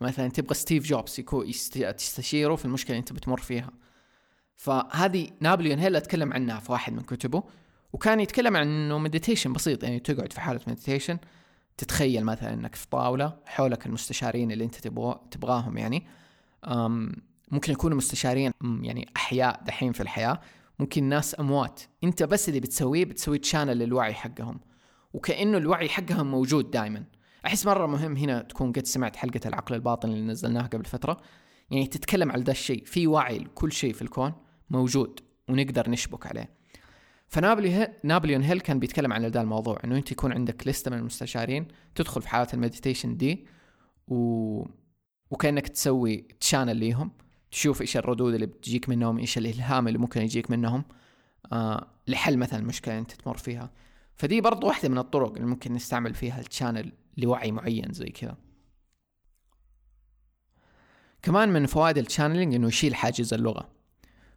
مثلا 0.00 0.28
تبغى 0.28 0.54
ستيف 0.54 0.86
جوبز 0.86 1.20
يكون 1.20 1.46
تستشيره 1.96 2.56
في 2.56 2.64
المشكلة 2.64 2.90
اللي 2.90 3.00
أنت 3.00 3.12
بتمر 3.12 3.40
فيها. 3.40 3.70
فهذه 4.56 5.28
نابليون 5.40 5.78
هيل 5.78 5.96
أتكلم 5.96 6.32
عنها 6.32 6.60
في 6.60 6.72
واحد 6.72 6.92
من 6.92 7.02
كتبه. 7.02 7.42
وكان 7.92 8.20
يتكلم 8.20 8.56
عن 8.56 8.66
إنه 8.66 8.98
meditation 8.98 9.52
بسيط 9.52 9.84
يعني 9.84 10.00
تقعد 10.00 10.32
في 10.32 10.40
حالة 10.40 10.60
meditation 10.66 11.18
تتخيل 11.76 12.24
مثلا 12.24 12.54
إنك 12.54 12.74
في 12.74 12.88
طاولة 12.88 13.36
حولك 13.46 13.86
المستشارين 13.86 14.52
اللي 14.52 14.64
أنت 14.64 14.74
تبغاهم 15.30 15.78
يعني. 15.78 16.06
ممكن 17.50 17.72
يكونوا 17.72 17.96
مستشارين 17.96 18.52
يعني 18.82 19.08
أحياء 19.16 19.62
دحين 19.64 19.92
في 19.92 20.00
الحياة. 20.00 20.40
ممكن 20.78 21.04
ناس 21.04 21.40
أموات. 21.40 21.80
أنت 22.04 22.22
بس 22.22 22.48
اللي 22.48 22.60
بتسويه 22.60 23.04
بتسوي 23.04 23.38
channel 23.38 23.78
للوعي 23.78 24.14
حقهم. 24.14 24.60
وكأنه 25.12 25.58
الوعي 25.58 25.88
حقهم 25.88 26.30
موجود 26.30 26.70
دائما 26.70 27.04
أحس 27.46 27.66
مرة 27.66 27.86
مهم 27.86 28.16
هنا 28.16 28.42
تكون 28.42 28.72
قد 28.72 28.86
سمعت 28.86 29.16
حلقة 29.16 29.40
العقل 29.46 29.74
الباطن 29.74 30.08
اللي 30.08 30.26
نزلناها 30.26 30.66
قبل 30.66 30.84
فترة. 30.84 31.20
يعني 31.70 31.86
تتكلم 31.86 32.32
على 32.32 32.42
ذا 32.42 32.50
الشيء. 32.50 32.84
في 32.84 33.06
وعي 33.06 33.38
لكل 33.38 33.72
شيء 33.72 33.92
في 33.92 34.02
الكون. 34.02 34.32
موجود 34.74 35.20
ونقدر 35.48 35.90
نشبك 35.90 36.26
عليه. 36.26 36.50
فنابليون 37.28 38.42
هيل 38.42 38.60
كان 38.60 38.78
بيتكلم 38.78 39.12
عن 39.12 39.26
ذا 39.26 39.40
الموضوع 39.40 39.78
إنه 39.84 39.96
أنت 39.96 40.12
يكون 40.12 40.32
عندك 40.32 40.68
لستة 40.68 40.90
من 40.90 40.98
المستشارين 40.98 41.68
تدخل 41.94 42.22
في 42.22 42.28
حاله 42.28 42.48
ال 42.54 42.60
meditation 42.60 43.16
دي 43.16 43.46
و... 44.08 44.64
وكأنك 45.30 45.68
تسوي 45.68 46.16
channel 46.16 46.76
ليهم 46.76 47.10
تشوف 47.50 47.80
إيش 47.80 47.96
الردود 47.96 48.34
اللي 48.34 48.46
بتجيك 48.46 48.88
منهم 48.88 49.18
إيش 49.18 49.38
الإلهام 49.38 49.88
اللي 49.88 49.98
ممكن 49.98 50.22
يجيك 50.22 50.50
منهم 50.50 50.84
آه 51.52 51.86
لحل 52.08 52.36
مثلا 52.36 52.58
اللي 52.60 52.98
أنت 52.98 53.12
تمر 53.12 53.36
فيها. 53.36 53.70
فدي 54.14 54.40
برضو 54.40 54.66
واحدة 54.66 54.88
من 54.88 54.98
الطرق 54.98 55.32
اللي 55.32 55.46
ممكن 55.46 55.72
نستعمل 55.72 56.14
فيها 56.14 56.40
ال 56.40 56.46
channel 56.46 56.92
لوعي 57.16 57.52
معين 57.52 57.92
زي 57.92 58.06
كذا. 58.06 58.36
كمان 61.22 61.48
من 61.48 61.66
فوائد 61.66 61.98
ال 61.98 62.03
channeling 62.03 62.54
إنه 62.54 62.68
يشيل 62.68 62.94
حاجز 62.94 63.34
اللغة. 63.34 63.73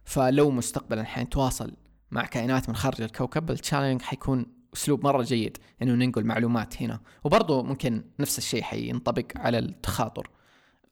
فلو 0.08 0.50
مستقبلا 0.50 1.04
حنتواصل 1.04 1.76
مع 2.10 2.24
كائنات 2.26 2.68
من 2.68 2.76
خارج 2.76 3.02
الكوكب 3.02 3.50
ال 3.50 3.55
channeling 3.55 4.02
حيكون 4.02 4.46
أسلوب 4.74 5.04
مرة 5.04 5.22
جيد 5.22 5.58
إنه 5.82 5.94
ننقل 5.94 6.24
معلومات 6.24 6.82
هنا. 6.82 7.00
وبرضه 7.24 7.62
ممكن 7.62 8.04
نفس 8.20 8.38
الشيء 8.38 8.62
حينطبق 8.62 9.24
على 9.36 9.58
التخاطر. 9.58 10.30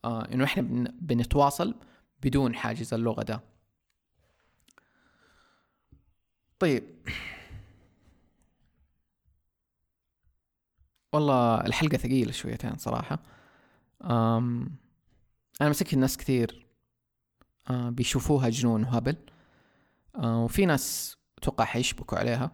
آه 0.04 0.24
إنه 0.24 0.44
إحنا 0.44 0.62
بنتواصل 1.00 1.74
بدون 2.22 2.54
حاجز 2.54 2.94
اللغة 2.94 3.22
ده. 3.22 3.40
طيب. 6.58 6.84
والله 11.12 11.60
الحلقة 11.60 11.96
ثقيلة 11.96 12.32
شويتين 12.32 12.76
صراحة. 12.76 13.18
أم 14.02 14.70
أنا 15.60 15.70
مسكت 15.70 15.94
ناس 15.94 16.16
كثير. 16.16 16.65
بيشوفوها 17.70 18.48
جنون 18.48 18.84
وهبل. 18.84 19.16
أه 20.16 20.44
وفي 20.44 20.66
ناس 20.66 21.16
أتوقع 21.38 21.64
حيشبكوا 21.64 22.18
عليها. 22.18 22.52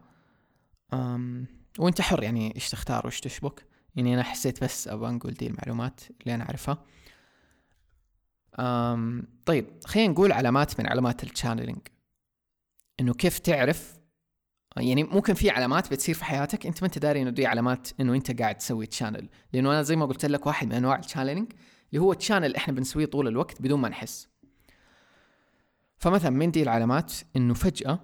وانت 1.78 2.00
حر 2.00 2.22
يعني 2.22 2.54
إيش 2.54 2.68
تختار 2.68 3.06
وإيش 3.06 3.20
تشبك؟ 3.20 3.66
يعني 3.96 4.14
أنا 4.14 4.22
حسيت 4.22 4.64
بس 4.64 4.88
أبغى 4.88 5.12
نقول 5.12 5.32
دي 5.32 5.46
المعلومات 5.46 6.00
اللي 6.20 6.34
أنا 6.34 6.44
أعرفها. 6.44 6.84
طيب 9.46 9.66
خلينا 9.84 10.12
نقول 10.12 10.32
علامات 10.32 10.80
من 10.80 10.86
علامات 10.86 11.24
التشانلينج. 11.24 11.80
إنه 13.00 13.14
كيف 13.14 13.38
تعرف؟ 13.38 14.02
يعني 14.76 15.04
ممكن 15.04 15.34
في 15.34 15.50
علامات 15.50 15.90
بتصير 15.90 16.14
في 16.14 16.24
حياتك 16.24 16.66
أنت 16.66 16.82
ما 16.82 16.86
أنت 16.86 16.98
داري 16.98 17.22
إنه 17.22 17.30
دي 17.30 17.46
علامات 17.46 17.88
إنه 18.00 18.14
أنت 18.14 18.40
قاعد 18.40 18.54
تسوي 18.58 18.86
channel 18.86 19.28
لأنه 19.52 19.70
أنا 19.70 19.82
زي 19.82 19.96
ما 19.96 20.06
قلت 20.06 20.24
لك 20.24 20.46
واحد 20.46 20.66
من 20.66 20.72
أنواع 20.72 20.96
ال 20.96 21.01
channeling 21.01 21.52
اللي 21.90 22.02
هو 22.02 22.12
ال 22.12 22.18
channel 22.18 22.56
إحنا 22.56 22.74
بنسويه 22.74 23.06
طول 23.06 23.28
الوقت 23.28 23.62
بدون 23.62 23.80
ما 23.80 23.88
نحس. 23.88 24.28
فمثلا 26.02 26.30
من 26.30 26.50
دي 26.50 26.62
العلامات 26.62 27.12
إنه 27.36 27.54
فجأة 27.54 27.98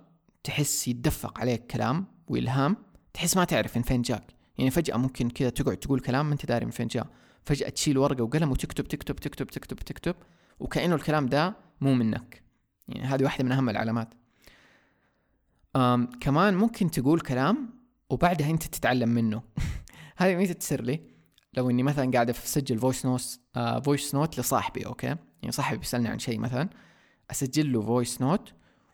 تحس 0.45 0.89
يتدفق 0.89 1.41
عليك 1.41 1.67
كلام 1.67 2.07
وإلهام 2.29 2.77
تحس 3.15 3.37
ما 3.37 3.45
تعرف 3.45 3.77
من 3.77 3.83
فين 3.83 4.03
جاك. 4.03 4.25
يعني 4.59 4.71
فجأة 4.71 4.97
ممكن 4.97 5.31
كذا 5.31 5.51
تقعد 5.51 5.77
تقول 5.77 6.01
كلام 6.01 6.27
ما 6.27 6.33
أنت 6.33 6.47
داري 6.47 6.65
من 6.65 6.71
فين 6.71 6.87
جاء. 6.87 7.07
فجأة 7.45 7.69
تشيل 7.69 7.99
ورقة 7.99 8.25
وقلم 8.25 8.51
وتكتب 8.51 8.85
تكتب 8.85 9.17
تكتب 9.17 9.47
تكتب 9.47 9.77
تكتب 9.77 10.15
وكأنه 10.61 10.95
الكلام 10.95 11.27
ده 11.27 11.57
مو 11.81 11.95
منك. 11.95 12.43
يعني 12.89 13.07
هذه 13.07 13.25
واحدة 13.25 13.45
من 13.45 13.53
أهم 13.53 13.69
العلامات. 13.69 14.09
أم 15.77 16.11
كمان 16.21 16.55
ممكن 16.55 16.91
تقول 16.91 17.21
كلام 17.21 17.71
وبعدها 18.11 18.51
أنت 18.51 18.63
تتعلم 18.63 19.09
منه. 19.09 19.43
هذه 20.19 20.37
متى 20.37 20.55
تصير 20.55 20.83
لي. 20.83 21.01
لو 21.55 21.71
إني 21.71 21.83
مثلا 21.83 22.11
قاعد 22.11 22.31
أسجل 22.31 22.79
voice 22.79 23.07
note 23.07 23.41
voice 23.85 24.15
note 24.15 24.41
لصاحبي 24.41 24.87
okay؟ 24.87 25.07
يعني 25.07 25.53
صاحبي 25.53 25.79
بيسألني 25.79 26.09
عن 26.09 26.19
شيء 26.19 26.39
مثلا. 26.39 26.69
أسجل 27.31 27.73
له 27.73 27.83
voice 27.83 28.21
note 28.23 28.53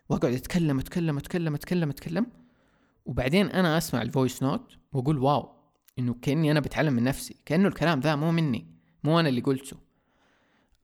وأقعد 0.09 0.33
أتكلم 0.33 0.79
أتكلم 0.79 1.17
أتكلم 1.17 1.53
أتكلم 1.53 1.89
أتكلم. 1.89 2.27
وبعدين 3.05 3.51
أنا 3.51 3.77
أسمع 3.77 4.01
ال 4.01 4.08
voice 4.08 4.43
note 4.43 4.77
وأقول 4.93 5.17
wow 5.17 5.55
إنه 5.99 6.15
كأني 6.21 6.51
أنا 6.51 6.59
بتعلم 6.59 6.93
من 6.93 7.03
نفسي 7.03 7.35
كأنه 7.45 7.67
الكلام 7.67 7.99
ذا 7.99 8.15
مو 8.15 8.31
مني 8.31 8.65
مو 9.03 9.19
أنا 9.19 9.29
اللي 9.29 9.41
قلته. 9.41 9.77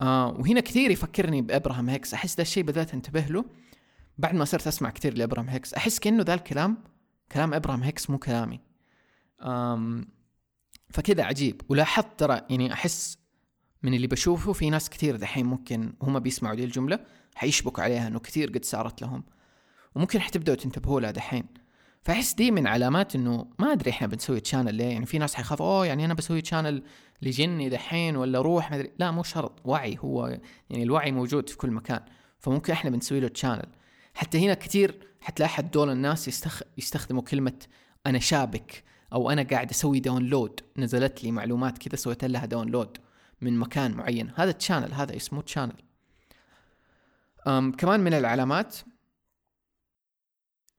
آه 0.02 0.28
وهنا 0.28 0.60
كثير 0.60 0.92
يفكرني 0.92 1.42
بأبراهام 1.42 1.90
هيكس. 1.90 2.14
أحس 2.14 2.36
ذا 2.36 2.42
الشيء 2.42 2.64
بدات 2.64 2.94
انتبه 2.94 3.22
له. 3.22 3.46
بعد 4.18 4.36
ما 4.36 4.46
صرت 4.46 4.68
أسمع 4.68 4.90
كثير 4.90 5.18
لأبراهام 5.18 5.50
هيكس 5.50 5.74
أحس 5.74 6.00
كأنه 6.00 6.24
ذا 6.24 6.34
الكلام 6.34 6.78
كلام 7.32 7.54
أبراهام 7.54 7.84
هيكس 7.84 8.10
مو 8.10 8.18
كلامي. 8.18 8.60
آم 9.42 10.08
فكذا 10.90 11.24
عجيب. 11.24 11.62
ولاحظت 11.70 12.08
ترى 12.18 12.42
يعني 12.50 12.74
أحس 12.74 13.18
من 13.84 13.94
اللي 13.94 14.08
بشوفه 14.08 14.54
في 14.54 14.70
ناس 14.70 14.90
كثير 14.90 15.16
دحين 15.16 15.46
ممكن 15.46 15.94
هم 16.02 16.20
بيسمعوا 16.20 16.56
دي 16.56 16.64
الجملة. 16.64 17.00
حيشبكوا 17.36 17.84
عليها 17.84 18.08
إنه 18.08 18.20
كثير 18.20 18.50
قد 18.50 18.66
صارت 18.66 19.02
لهم. 19.02 19.24
وممكن 19.96 20.22
حتبداوا 20.22 20.58
تنتبهوا 20.58 21.02
لها 21.02 21.12
دحين. 21.12 21.44
فأحس 22.04 22.34
دي 22.34 22.52
من 22.52 22.68
علامات 22.68 23.16
إنه 23.16 23.46
ما 23.60 23.72
أدري 23.72 23.92
إحنا 23.92 24.08
بنسوي 24.08 24.40
channel 24.40 24.76
ليه. 24.76 24.86
يعني 24.86 25.06
في 25.06 25.18
ناس 25.18 25.36
حيخافوا 25.36 25.66
أوه 25.66 25.86
يعني 25.86 26.06
أنا 26.06 26.14
بسوي 26.14 26.42
تشانل 26.42 26.84
لجني 27.22 27.70
دحين 27.70 28.16
ولا 28.16 28.42
روح 28.42 28.72
ما 28.72 28.78
أدري. 28.78 28.92
لا 29.00 29.12
مو 29.12 29.24
شرط. 29.24 29.62
وعي 29.66 29.98
هو 30.00 30.28
يعني 30.70 30.84
الوعي 30.84 31.12
موجود 31.12 31.50
في 31.50 31.58
كل 31.58 31.72
مكان. 31.72 32.02
فممكن 32.40 32.74
إحنا 32.74 32.90
بنسوي 32.90 33.20
له 33.20 33.28
channel 33.28 33.68
حتى 34.14 34.46
هنا 34.46 34.54
كثير 34.54 35.08
حتلاحظ 35.22 35.64
دول 35.64 35.90
الناس 35.90 36.28
يستخ... 36.28 36.62
يستخدموا 36.78 37.22
كلمة 37.22 37.54
أنا 38.06 38.20
شابك 38.20 38.84
أو 39.14 39.30
أنا 39.30 39.44
قاعد 39.44 39.70
أسوي 39.70 40.00
download 40.00 40.60
نزلت 40.78 41.24
لي 41.24 41.32
معلومات 41.32 41.78
كذا 41.78 41.96
سويت 41.96 42.26
لها 42.26 42.46
download 42.46 42.98
من 43.42 43.58
مكان 43.58 43.92
معين. 43.92 44.32
هذا 44.36 44.52
channel 44.52 44.94
هذا 44.94 45.16
اسمه 45.16 45.42
channel 45.42 45.74
كمان 47.78 48.00
من 48.00 48.14
العلامات 48.14 48.78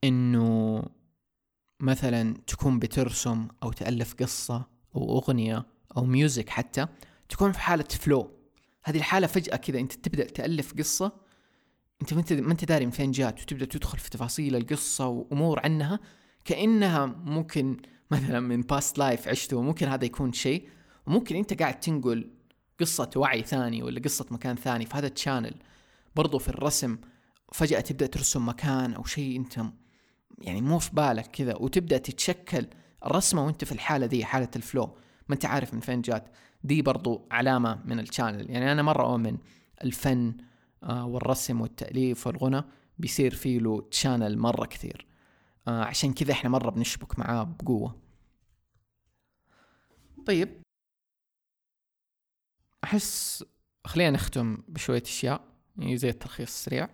إنه 0.03 0.83
مثلا 1.79 2.33
تكون 2.47 2.79
بترسم 2.79 3.47
أو 3.63 3.71
تألف 3.71 4.13
قصة 4.13 4.67
أو 4.95 5.17
أغنية 5.17 5.65
أو 5.97 6.05
music 6.05 6.49
حتى 6.49 6.87
تكون 7.29 7.51
في 7.51 7.59
حالة 7.59 7.83
flow 7.83 8.31
هذه 8.83 8.97
الحالة 8.97 9.27
فجأة 9.27 9.55
كذا 9.55 9.79
أنت 9.79 9.93
تبدأ 9.93 10.23
تألف 10.23 10.73
قصة 10.73 11.11
أنت 12.01 12.33
ما 12.33 12.51
أنت 12.51 12.65
داري 12.65 12.85
من 12.85 12.91
فين 12.91 13.11
جات 13.11 13.41
وتبدأ 13.41 13.65
تدخل 13.65 13.97
في 13.97 14.09
تفاصيل 14.09 14.55
القصة 14.55 15.07
وأمور 15.07 15.59
عنها 15.63 15.99
كأنها 16.45 17.05
ممكن 17.05 17.77
مثلا 18.11 18.39
من 18.39 18.61
past 18.61 18.97
life 18.97 19.27
عشته 19.27 19.57
وممكن 19.57 19.87
هذا 19.87 20.05
يكون 20.05 20.33
شيء 20.33 20.69
وممكن 21.07 21.35
أنت 21.35 21.61
قاعد 21.61 21.79
تنقل 21.79 22.29
قصة 22.79 23.09
وعي 23.15 23.43
ثاني 23.43 23.83
ولا 23.83 24.01
قصة 24.01 24.25
مكان 24.31 24.55
ثاني 24.55 24.85
في 24.85 24.97
هذا 24.97 25.07
ال 25.07 25.13
channel 25.13 25.55
برضو 26.15 26.39
في 26.39 26.49
الرسم 26.49 26.97
فجأة 27.53 27.79
تبدأ 27.79 28.05
ترسم 28.05 28.47
مكان 28.49 28.93
أو 28.93 29.03
شيء 29.03 29.37
أنت 29.39 29.61
يعني 30.37 30.61
مو 30.61 30.79
في 30.79 30.91
بالك 30.95 31.27
كذا 31.27 31.55
وتبدأ 31.55 31.97
تتشكل 31.97 32.67
الرسمة 33.05 33.45
وأنت 33.45 33.63
في 33.63 33.71
الحالة 33.71 34.05
دي 34.05 34.25
حالة 34.25 34.49
ال 34.55 34.62
flow. 34.62 34.97
ما 35.27 35.35
أنت 35.35 35.45
عارف 35.45 35.73
من 35.73 35.79
فين 35.79 36.01
جات. 36.01 36.29
دي 36.63 36.81
برضو 36.81 37.27
علامة 37.31 37.81
من 37.85 37.99
ال 37.99 38.05
channel 38.05 38.49
يعني 38.49 38.71
أنا 38.71 38.81
مرة 38.81 39.03
أؤمن 39.11 39.37
الفن 39.83 40.37
آه، 40.83 41.05
والرسم 41.05 41.61
والتأليف 41.61 42.27
والغنى 42.27 42.63
بيصير 42.99 43.35
فيه 43.35 43.59
له 43.59 43.81
channel 43.91 44.37
مرة 44.37 44.65
كثير. 44.65 45.07
آه، 45.67 45.83
عشان 45.83 46.13
كذا 46.13 46.31
إحنا 46.31 46.49
مرة 46.49 46.69
بنشبك 46.69 47.19
معاه 47.19 47.43
بقوة. 47.43 48.01
طيب. 50.25 50.61
أحس 52.83 53.43
خلينا 53.85 54.11
نختم 54.11 54.57
بشوية 54.67 55.03
أشياء. 55.05 55.52
زي 55.81 56.09
التلخيص 56.09 56.47
السريع. 56.47 56.89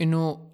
إنه 0.00 0.50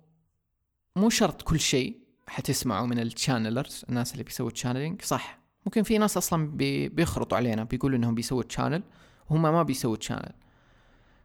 مو 0.97 1.11
شرط 1.11 1.43
كل 1.43 1.61
شيء 1.61 1.99
حتسمعوا 2.29 2.87
من 2.87 2.99
ال 2.99 3.07
channelers 3.07 3.85
الناس 3.89 4.13
اللي 4.13 4.25
بيسووا 4.25 4.51
channeling 4.51 5.03
صح 5.03 5.39
ممكن 5.67 5.83
في 5.83 5.99
ناس 5.99 6.17
أصلا 6.17 6.51
بي 6.51 6.89
بيخرطوا 6.89 7.37
علينا 7.37 7.65
بيقولوا 7.65 7.99
إنهم 7.99 8.15
بيسووا 8.15 8.43
channel 8.43 8.83
وهم 9.31 9.43
ما 9.43 9.63
بيسووا 9.63 9.97
channel 9.97 10.33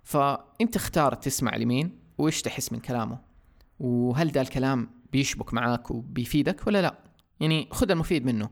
فانت 0.03 0.75
اختار 0.75 1.13
تسمع 1.13 1.55
لمين 1.55 1.99
وإيش 2.17 2.41
تحس 2.41 2.71
من 2.71 2.79
كلامه 2.79 3.19
وهل 3.79 4.31
ده 4.31 4.41
الكلام 4.41 4.89
بيشبك 5.11 5.53
معاك 5.53 5.91
وبيفيدك 5.91 6.67
ولا 6.67 6.81
لا؟ 6.81 6.97
يعني 7.39 7.67
خذ 7.71 7.91
المفيد 7.91 8.25
منه. 8.25 8.49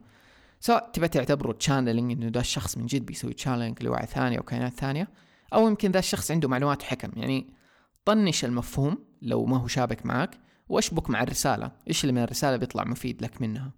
سواء 0.60 0.92
تبى 0.94 1.08
تعتبره 1.08 1.52
channeling 1.52 2.12
إنه 2.12 2.30
ده 2.30 2.40
الشخص 2.40 2.78
من 2.78 2.86
جد 2.86 3.06
بيسوي 3.06 3.34
channeling 3.34 3.84
لوعي 3.84 4.06
ثاني 4.06 4.38
أو 4.38 4.44
كائنات 4.44 4.74
ثانية. 4.74 5.08
أو 5.54 5.68
يمكن 5.68 5.92
ذا 5.92 6.00
الشخص 6.00 6.32
عنده 6.32 6.48
معلومات 6.48 6.82
وحكم. 6.82 7.12
يعني 7.16 7.54
طنش 8.06 8.46
المفهوم 8.46 8.98
لو 9.22 9.46
ما 9.46 9.58
هو 9.58 9.68
شابك 9.68 10.06
معاك 10.06 10.40
واشبك 10.70 11.10
مع 11.10 11.24
الرسالة. 11.24 11.72
إيش 11.88 12.04
اللي 12.04 12.14
من 12.14 12.24
الرسالة 12.24 12.58
بيطلع 12.58 12.84
مفيد 12.84 13.22
لك 13.22 13.42
منها؟ 13.42 13.72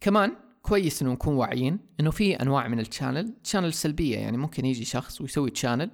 كمان 0.00 0.32
كويس 0.62 1.02
إنه 1.02 1.12
نكون 1.12 1.34
واعيين 1.34 1.78
إنه 2.00 2.10
في 2.10 2.34
أنواع 2.34 2.68
من 2.68 2.80
ال 2.80 2.87
channel 2.87 3.34
channel 3.44 3.72
سلبية. 3.72 4.18
يعني 4.18 4.36
ممكن 4.36 4.66
يجي 4.66 4.84
شخص 4.84 5.20
ويسوي 5.20 5.50
channel 5.50 5.90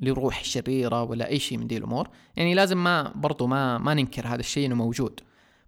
لروح 0.00 0.44
شريرة 0.44 1.02
ولا 1.02 1.28
أي 1.28 1.38
شيء 1.38 1.58
من 1.58 1.66
دي 1.66 1.76
الأمور. 1.76 2.08
يعني 2.36 2.54
لازم 2.54 2.84
ما 2.84 3.12
برضو 3.14 3.46
ما 3.46 3.78
ما 3.78 3.94
ننكر 3.94 4.26
هذا 4.26 4.40
الشيء 4.40 4.66
إنه 4.66 4.74
موجود. 4.74 5.20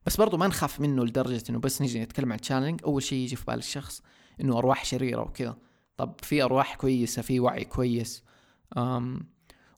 بس 0.06 0.16
برضو 0.16 0.36
ما 0.36 0.46
نخاف 0.46 0.80
منه 0.80 1.04
لدرجة 1.04 1.44
إنه 1.50 1.58
بس 1.58 1.82
نجي 1.82 2.00
نتكلم 2.00 2.32
عن 2.32 2.40
تشانلينج 2.40 2.80
أول 2.84 3.02
شيء 3.02 3.18
يجي 3.18 3.36
في 3.36 3.44
بال 3.44 3.58
الشخص 3.58 4.02
إنه 4.40 4.58
أرواح 4.58 4.84
شريرة 4.84 5.20
وكذا. 5.22 5.56
طب 5.96 6.14
في 6.22 6.42
أرواح 6.42 6.74
كويسة 6.74 7.22
في 7.22 7.40
وعي 7.40 7.64
كويس. 7.64 8.24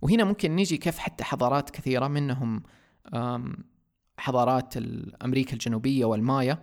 وهنا 0.03 0.25
ممكن 0.25 0.57
نيجي 0.57 0.77
كيف 0.77 0.99
حتى 0.99 1.25
حضارات 1.25 1.71
كثيرة 1.71 2.09
منهم 2.09 2.63
حضارات 4.19 4.75
أمريكا 5.25 5.53
الجنوبية 5.53 6.05
والمايا 6.05 6.63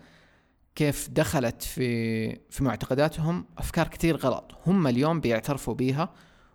كيف 0.76 1.10
دخلت 1.10 1.63
في 1.63 2.36
في 2.50 2.63
معتقداتهم 2.63 3.46
أفكار 3.58 3.88
كثير 3.88 4.18
غلط. 4.18 4.58
هم 4.65 4.88
اليوم 4.88 5.20
بيعترفوا 5.20 5.74
بيها 5.74 6.13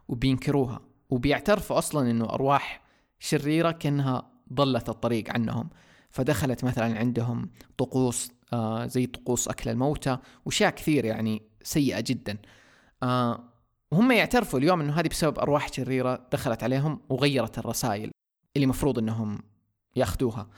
وبينكروها 0.09 0.81
وبيعترفوا 1.11 1.79
أصلا 1.79 2.11
إنه 2.11 2.25
أرواح 2.25 2.83
شريرة 3.19 3.71
كأنها 3.71 4.31
ضلت 4.53 4.89
الطريق 4.89 5.31
عنهم. 5.31 5.71
فدخلت 6.11 6.65
مثلا 6.65 6.99
عندهم 6.99 7.51
طقوس 7.79 8.33
آه 8.53 8.87
زي 8.87 9.07
طقوس 9.07 9.49
أكل 9.49 9.71
الموتى 9.71 10.19
وأشياء 10.45 10.71
كثير 10.71 11.05
يعني 11.05 11.43
سيئة 11.63 12.01
جدا. 12.01 12.39
آه 13.03 13.45
وهم 13.91 14.13
يعترفوا 14.13 14.59
اليوم 14.59 14.81
إنه 14.81 14.93
هذه 14.93 15.09
بسبب 15.09 15.39
أرواح 15.39 15.73
شريرة 15.73 16.29
دخلت 16.33 16.63
عليهم 16.63 17.01
وغيرت 17.09 17.59
الرسائل 17.59 18.11
اللي 18.57 18.67
مفروض 18.67 18.99
إنهم 18.99 19.39
يأخذوها. 19.97 20.49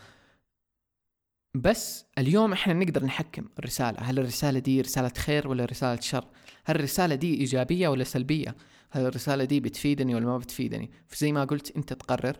بس 1.54 2.06
اليوم 2.18 2.52
إحنا 2.52 2.72
نقدر 2.72 3.04
نحكم 3.04 3.48
الرسالة. 3.58 3.98
هل 4.00 4.18
الرسالة 4.18 4.58
دي 4.58 4.80
رسالة 4.80 5.12
خير 5.18 5.48
ولا 5.48 5.64
رسالة 5.64 6.00
شر؟ 6.00 6.24
هل 6.64 6.76
الرسالة 6.76 7.14
دي 7.14 7.40
إيجابية 7.40 7.88
ولا 7.88 8.04
سلبية؟ 8.04 8.56
هل 8.90 9.06
الرسالة 9.06 9.44
دي 9.44 9.60
بتفيدني 9.60 10.14
ولا 10.14 10.26
ما 10.26 10.38
بتفيدني؟ 10.38 10.90
فزي 11.06 11.32
ما 11.32 11.44
قلت 11.44 11.76
أنت 11.76 11.92
تقرر 11.92 12.36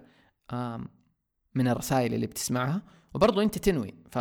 من 1.55 1.69
الرسائل 1.69 2.15
اللي 2.15 2.27
بتسمعها. 2.27 2.83
وبرضو 3.15 3.41
أنت 3.41 3.59
تنوي. 3.59 3.95
ف 4.11 4.17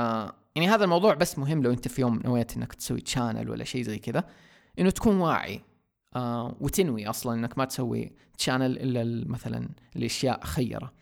يعني 0.55 0.69
هذا 0.69 0.83
الموضوع 0.83 1.13
بس 1.13 1.39
مهم 1.39 1.63
لو 1.63 1.71
أنت 1.71 1.87
في 1.87 2.01
يوم 2.01 2.21
نويت 2.25 2.57
أنك 2.57 2.73
تسوي 2.73 3.01
channel 3.01 3.49
ولا 3.49 3.63
شيء 3.63 3.83
زي 3.83 3.99
كذا 3.99 4.29
إنه 4.79 4.89
تكون 4.89 5.17
واعي. 5.17 5.61
آه 6.15 6.55
وتنوي 6.59 7.07
أصلا 7.09 7.33
إنك 7.33 7.57
ما 7.57 7.65
تسوي 7.65 8.11
channel 8.37 8.77
إلا 8.79 9.29
مثلا 9.29 9.69
الأشياء 9.95 10.43
خيرة. 10.43 10.93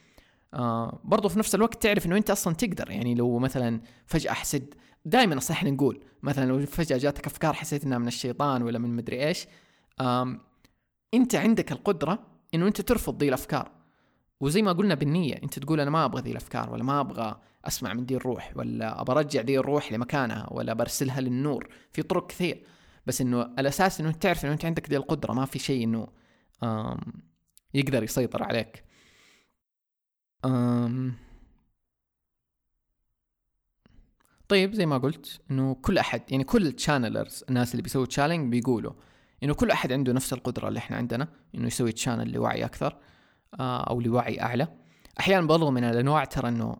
آه 0.54 1.00
برضو 1.04 1.30
في 1.30 1.40
نفس 1.40 1.56
الوقت 1.56 1.84
تعرف 1.84 2.06
إنه 2.06 2.18
أنت 2.18 2.30
أصلا 2.30 2.54
تقدر. 2.54 2.92
يعني 2.92 3.16
لو 3.16 3.40
مثلا 3.40 3.82
فجأة 4.06 4.34
حسيت 4.34 4.76
دائما 5.06 5.38
أصلا 5.38 5.58
إحنا 5.58 5.70
نقول 5.70 6.04
مثلا 6.24 6.46
لو 6.46 6.66
فجأة 6.66 6.98
جاتك 6.98 7.26
أفكار 7.26 7.54
حسيت 7.54 7.84
إنها 7.84 7.98
من 7.98 8.08
الشيطان 8.08 8.62
ولا 8.62 8.80
من 8.80 8.96
مدري 8.96 9.28
إيش 9.28 9.48
آه 10.00 10.40
أنت 11.14 11.36
عندك 11.36 11.72
القدرة 11.72 12.20
إنه 12.54 12.68
أنت 12.68 12.82
ترفض 12.82 13.24
ذي 13.24 13.30
الأفكار. 13.30 13.72
وزي 14.42 14.62
ما 14.62 14.72
قلنا 14.72 14.96
بالنية 14.96 15.34
أنت 15.44 15.60
تقول 15.60 15.80
أنا 15.80 15.90
ما 15.90 16.06
أبغى 16.06 16.22
ذي 16.22 16.32
الأفكار 16.32 16.74
ولا 16.74 16.84
ما 16.84 17.00
أبغى 17.00 17.40
أسمع 17.66 17.94
من 17.94 18.06
دي 18.06 18.16
الروح 18.16 18.54
ولا 18.56 19.02
ابى 19.02 19.12
أرجع 19.12 19.42
ذي 19.42 19.60
الروح 19.60 19.92
لمكانها 19.92 20.48
ولا 20.52 20.74
برسلها 20.74 21.22
للنور 21.22 21.70
في 21.92 22.02
طرق 22.02 22.28
كثير. 22.28 22.64
بس 23.10 23.22
إنه 23.22 23.42
الأساس 23.42 24.02
إنه 24.02 24.12
تعرف 24.12 24.46
إنه 24.46 24.54
أنت 24.54 24.66
عندك 24.66 24.90
دي 24.90 24.98
القدرة 24.98 25.34
ما 25.34 25.46
في 25.46 25.60
شيء 25.60 25.84
إنه 25.84 26.08
يقدر 27.74 28.04
يسيطر 28.04 28.44
عليك. 28.44 28.84
طيب 34.48 34.74
زي 34.74 34.86
ما 34.86 34.98
قلت 34.98 35.42
إنه 35.52 35.76
كل 35.76 35.98
أحد 35.98 36.22
يعني 36.32 36.44
كل 36.44 36.68
ال 36.68 36.75
channelers 36.75 37.44
الناس 37.50 37.72
اللي 37.72 37.82
بيسووا 37.84 38.06
channeling 38.06 38.52
بيقولوا 38.52 38.94
إنه 39.44 39.54
كل 39.54 39.72
أحد 39.72 39.92
عنده 39.92 40.14
نفس 40.14 40.34
القدرة 40.34 40.68
اللي 40.68 40.80
إحنا 40.80 40.98
عندنا 40.98 41.28
إنه 41.56 41.68
يسوي 41.68 41.92
channel 41.92 42.32
لوعي 42.32 42.66
أكثر 42.66 42.98
آه، 43.60 43.84
أو 43.90 44.02
لوعي 44.02 44.42
أعلى. 44.42 44.68
أحيانا 45.20 45.48
برضو 45.48 45.72
من 45.72 45.84
الأنواع 45.84 46.24
ترى 46.26 46.50
إنه 46.50 46.78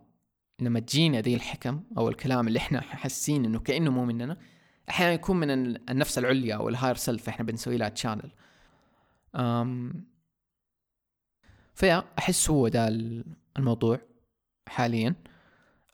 لما 0.62 0.80
تجينا 0.80 1.22
ذي 1.22 1.36
الحكم 1.36 1.84
أو 1.98 2.10
الكلام 2.10 2.48
اللي 2.48 2.60
إحنا 2.60 2.82
حاسين 2.82 3.46
إنه 3.46 3.60
كأنه 3.60 3.92
مو 3.92 4.06
مننا 4.06 4.38
أحيانا 4.90 5.14
يكون 5.14 5.38
من 5.40 5.50
النفس 5.90 6.18
العليا 6.18 6.56
أو 6.56 6.70
ال 6.70 6.74
higher 6.74 6.96
self 6.96 7.30
إحنا 7.30 7.46
بنسوي 7.46 7.78
لها 7.78 7.90
channel 7.90 8.32
أم 9.36 9.94
فيا 11.76 12.04
أحس 12.20 12.50
هو 12.50 12.68
ده 12.68 12.88
الموضوع 13.58 14.00
حاليا. 14.68 15.16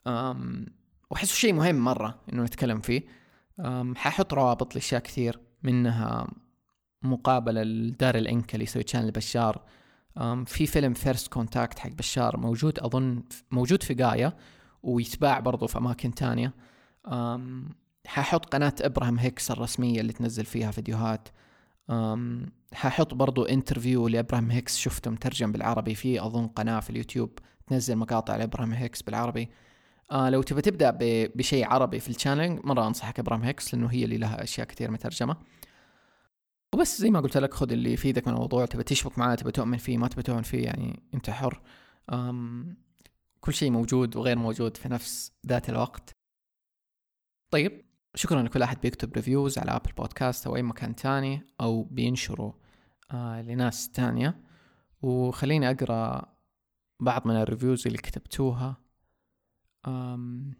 أم 0.06 0.66
وأحسه 1.10 1.34
شيء 1.34 1.52
مهم 1.52 1.76
مرة 1.76 2.20
إنه 2.32 2.42
نتكلم 2.42 2.80
فيه. 2.80 3.02
أم 3.60 3.94
حأحط 3.96 4.34
روابط 4.34 4.74
لأشياء 4.74 5.00
كثير 5.00 5.40
منها 5.62 6.28
مقابلة 7.02 7.62
ل 7.62 7.69
Darryl 7.69 8.14
Anka 8.14 8.54
اللي 8.54 8.64
يسوي 8.64 8.82
channel 8.82 9.10
بشار 9.10 9.62
في 10.46 10.66
فيلم 10.66 10.94
First 10.94 11.28
Contact 11.32 11.78
حق 11.78 11.90
بشار 11.90 12.36
موجود 12.36 12.78
أظن 12.78 13.22
موجود 13.50 13.82
في 13.82 13.94
غايا 14.04 14.36
ويتباع 14.82 15.40
برضو 15.40 15.66
في 15.66 15.78
أماكن 15.78 16.14
تانية. 16.14 16.52
حاحط 18.06 18.46
قناة 18.46 18.74
Abraham 18.80 19.18
Hicks 19.18 19.50
الرسمية 19.50 20.00
اللي 20.00 20.12
تنزل 20.12 20.44
فيها 20.44 20.70
فيديوهات. 20.70 21.28
حاحط 22.72 23.14
برضو 23.14 23.44
interview 23.44 24.08
ل 24.08 24.13
Abraham 24.13 24.50
Hicks. 24.50 24.76
شفته 24.76 25.10
مترجم 25.10 25.52
بالعربي. 25.52 25.94
في 25.94 26.22
أظن 26.26 26.46
قناة 26.46 26.80
في 26.80 26.90
اليوتيوب 26.90 27.38
تنزل 27.66 27.96
مقاطع 27.96 28.36
ل 28.36 28.40
Abraham 28.40 28.72
Hicks 28.72 29.02
بالعربي. 29.02 29.48
آه 30.10 30.30
لو 30.30 30.42
تبى 30.42 30.62
تبدأ 30.62 30.98
بشيء 31.34 31.66
عربي 31.66 32.00
في 32.00 32.08
ال 32.08 32.14
channel 32.14 32.60
مرة 32.64 32.86
أنصحك 32.86 33.18
Abraham 33.18 33.44
Hicks 33.44 33.74
لأنه 33.74 33.86
هي 33.86 34.04
اللي 34.04 34.18
لها 34.18 34.42
أشياء 34.42 34.66
كثير 34.66 34.90
مترجمة. 34.90 35.36
وبس 36.74 37.00
زي 37.00 37.10
ما 37.10 37.20
قلت 37.20 37.36
لك 37.36 37.54
خذ 37.54 37.72
اللي 37.72 37.92
يفيدك 37.92 38.28
من 38.28 38.34
الموضوع. 38.34 38.66
تبى 38.66 38.82
تشبك 38.82 39.18
معاه 39.18 39.34
تبى 39.34 39.50
تؤمن 39.50 39.78
فيه 39.78 39.98
ما 39.98 40.08
تبى 40.08 40.22
تؤمن 40.22 40.42
فيه 40.42 40.64
يعني 40.64 41.02
أنت 41.14 41.30
حر. 41.30 41.60
كل 43.40 43.54
شيء 43.54 43.70
موجود 43.70 44.16
وغير 44.16 44.38
موجود 44.38 44.76
في 44.76 44.88
نفس 44.88 45.32
ذات 45.46 45.68
الوقت. 45.68 46.16
طيب 47.50 47.85
شكرا 48.16 48.42
لكل 48.42 48.62
أحد 48.62 48.80
بيكتب 48.80 49.12
reviews 49.14 49.58
على 49.58 49.70
Apple 49.70 49.92
Podcast 49.92 50.46
أو 50.46 50.56
أي 50.56 50.62
مكان 50.62 50.96
تاني 50.96 51.46
أو 51.60 51.82
بينشروا 51.82 52.52
آه 53.10 53.42
لناس 53.42 53.90
تانية. 53.90 54.40
وخليني 55.02 55.70
أقرأ 55.70 56.32
بعض 57.00 57.28
من 57.28 57.36
ال 57.36 57.42
reviews 57.42 57.86
اللي 57.86 57.98
كتبتوها. 57.98 58.76
أم 59.86 60.54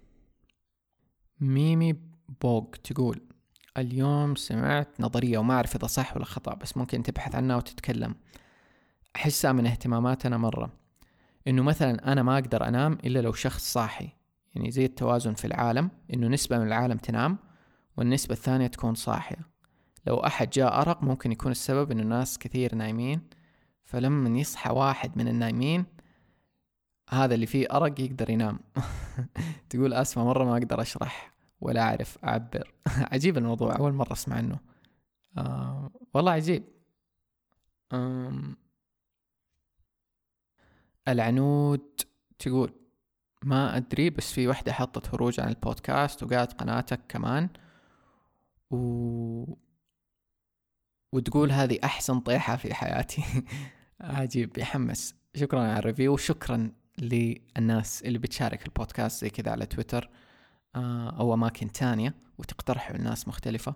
ميمي 1.41 1.95
بوغ 2.41 2.65
تقول 2.65 3.21
اليوم 3.77 4.35
سمعت 4.35 5.01
نظرية 5.01 5.39
وما 5.39 5.55
أعرف 5.55 5.77
إذا 5.77 5.87
صح 5.87 6.17
ولا 6.17 6.25
خطأ 6.25 6.55
بس 6.55 6.77
ممكن 6.77 7.03
تبحث 7.03 7.35
عنها 7.35 7.57
وتتكلم. 7.57 8.15
أحسها 9.17 9.53
من 9.53 9.67
اهتماماتنا 9.67 10.37
مرة. 10.37 10.73
إنه 11.49 11.63
مثلا 11.63 12.13
أنا 12.13 12.23
ما 12.23 12.35
أقدر 12.35 12.69
أنام 12.69 12.93
إلا 12.93 13.19
لو 13.19 13.33
شخص 13.33 13.73
صاحي. 13.73 14.09
يعني 14.55 14.71
زي 14.71 14.85
التوازن 14.85 15.35
في 15.35 15.47
العالم 15.47 15.91
إنه 16.15 16.29
نسبة 16.29 16.59
من 16.59 16.67
العالم 16.67 16.97
تنام 16.99 17.39
والنسبة 17.97 18.33
الثانية 18.33 18.67
تكون 18.67 18.95
صاحية. 18.95 19.39
لو 20.07 20.17
أحد 20.17 20.51
جاء 20.51 20.81
أرق 20.81 21.03
ممكن 21.03 21.33
يكون 21.33 21.53
السبب 21.53 21.91
إنه 21.91 22.03
ناس 22.03 22.39
كثير 22.39 22.75
نايمين. 22.75 23.21
فلما 23.85 24.39
يصحى 24.39 24.71
واحد 24.71 25.19
من 25.19 25.29
النايمين 25.29 25.85
هذا 27.11 27.35
اللي 27.35 27.47
فيه 27.47 27.67
أرق 27.73 28.01
يقدر 28.01 28.31
ينام. 28.31 28.59
تقول 29.71 29.95
أسمع 29.95 30.25
مرة 30.25 30.45
ما 30.45 30.53
أقدر 30.53 30.81
أشرح 30.81 31.33
ولا 31.61 31.83
أعرف 31.83 32.19
أعبر. 32.25 32.73
عجيب 33.13 33.39
الموضوع 33.39 33.77
أول 33.77 33.93
مرة 33.93 34.13
أسمع 34.13 34.37
عنه 34.37 34.59
آه 35.39 35.91
والله 36.15 36.33
عجيب. 36.33 36.65
آم 37.93 38.57
العنود 41.09 42.01
تقول 42.39 42.73
ما 43.45 43.77
أدري 43.77 44.11
بس 44.11 44.33
في 44.33 44.49
وحدة 44.49 44.73
حطت 44.73 45.15
هروج 45.15 45.41
عن 45.41 45.49
البودكاست 45.49 46.23
وقالت 46.23 46.53
قناتك 46.53 47.01
كمان. 47.09 47.49
و... 48.71 49.55
وتقول 51.15 51.53
هذه 51.53 51.79
أحسن 51.85 52.21
طيحة 52.21 52.57
في 52.57 52.75
حياتي. 52.75 53.23
عجيب 54.01 54.59
يحمس 54.59 55.15
شكرا 55.37 55.61
على 55.61 55.79
ال 55.79 55.84
review 55.84 56.15
وشكرا 56.15 56.73
للناس 56.99 58.03
اللي 58.03 58.19
بتشارك 58.19 58.67
البودكاست 58.67 59.21
زي 59.21 59.31
كذا 59.31 59.53
على 59.53 59.67
تويتر 59.67 60.11
آه، 60.77 61.11
أو 61.21 61.35
أماكن 61.35 61.73
تانية 61.73 62.15
وتقترحوا 62.39 62.97
لناس 62.97 63.29
مختلفة. 63.29 63.75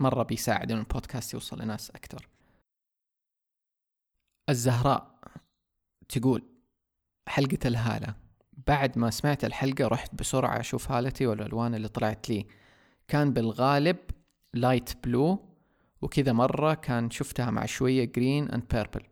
مرة 0.00 0.22
بيساعد 0.22 0.72
إن 0.72 0.78
البودكاست 0.78 1.34
يوصل 1.34 1.62
لناس 1.62 1.90
أكثر 1.90 2.28
الزهراء 4.48 5.18
تقول 6.08 6.42
حلقة 7.28 7.58
الهالة. 7.64 8.14
بعد 8.66 8.98
ما 8.98 9.10
سمعت 9.10 9.44
الحلقة 9.44 9.86
رحت 9.88 10.14
بسرعة 10.14 10.60
أشوف 10.60 10.90
هالتي 10.90 11.26
والألوان 11.26 11.74
اللي 11.74 11.88
طلعت 11.88 12.28
لي. 12.28 12.46
كان 13.08 13.32
بالغالب 13.32 13.96
light 14.54 15.04
blue 15.04 15.48
وكذا 16.02 16.32
مرة 16.32 16.74
كان 16.74 17.10
شفتها 17.10 17.50
مع 17.50 17.66
شوية 17.66 18.04
green 18.04 18.50
and 18.50 18.62
purple 18.70 19.02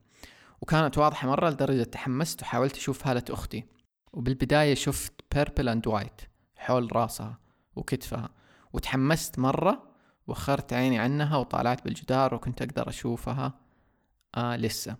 وكانت 0.60 0.98
واضحة 0.98 1.28
مرة 1.28 1.50
لدرجة 1.50 1.82
تحمست 1.82 2.42
وحاولت 2.42 2.76
أشوف 2.76 3.06
هالة 3.06 3.24
أختي. 3.30 3.64
وبالبداية 4.12 4.74
شفت 4.74 5.12
purple 5.34 5.68
and 5.68 5.86
white 5.86 6.20
حول 6.56 6.96
راسها 6.96 7.38
وكتفها. 7.76 8.30
وتحمست 8.72 9.38
مرة 9.38 9.82
وخرت 10.26 10.72
عيني 10.72 10.98
عنها 10.98 11.36
وطالعت 11.36 11.84
بالجدار 11.84 12.34
وكنت 12.34 12.62
أقدر 12.62 12.88
أشوفها 12.88 13.60
آه 14.34 14.56
لسه. 14.56 14.96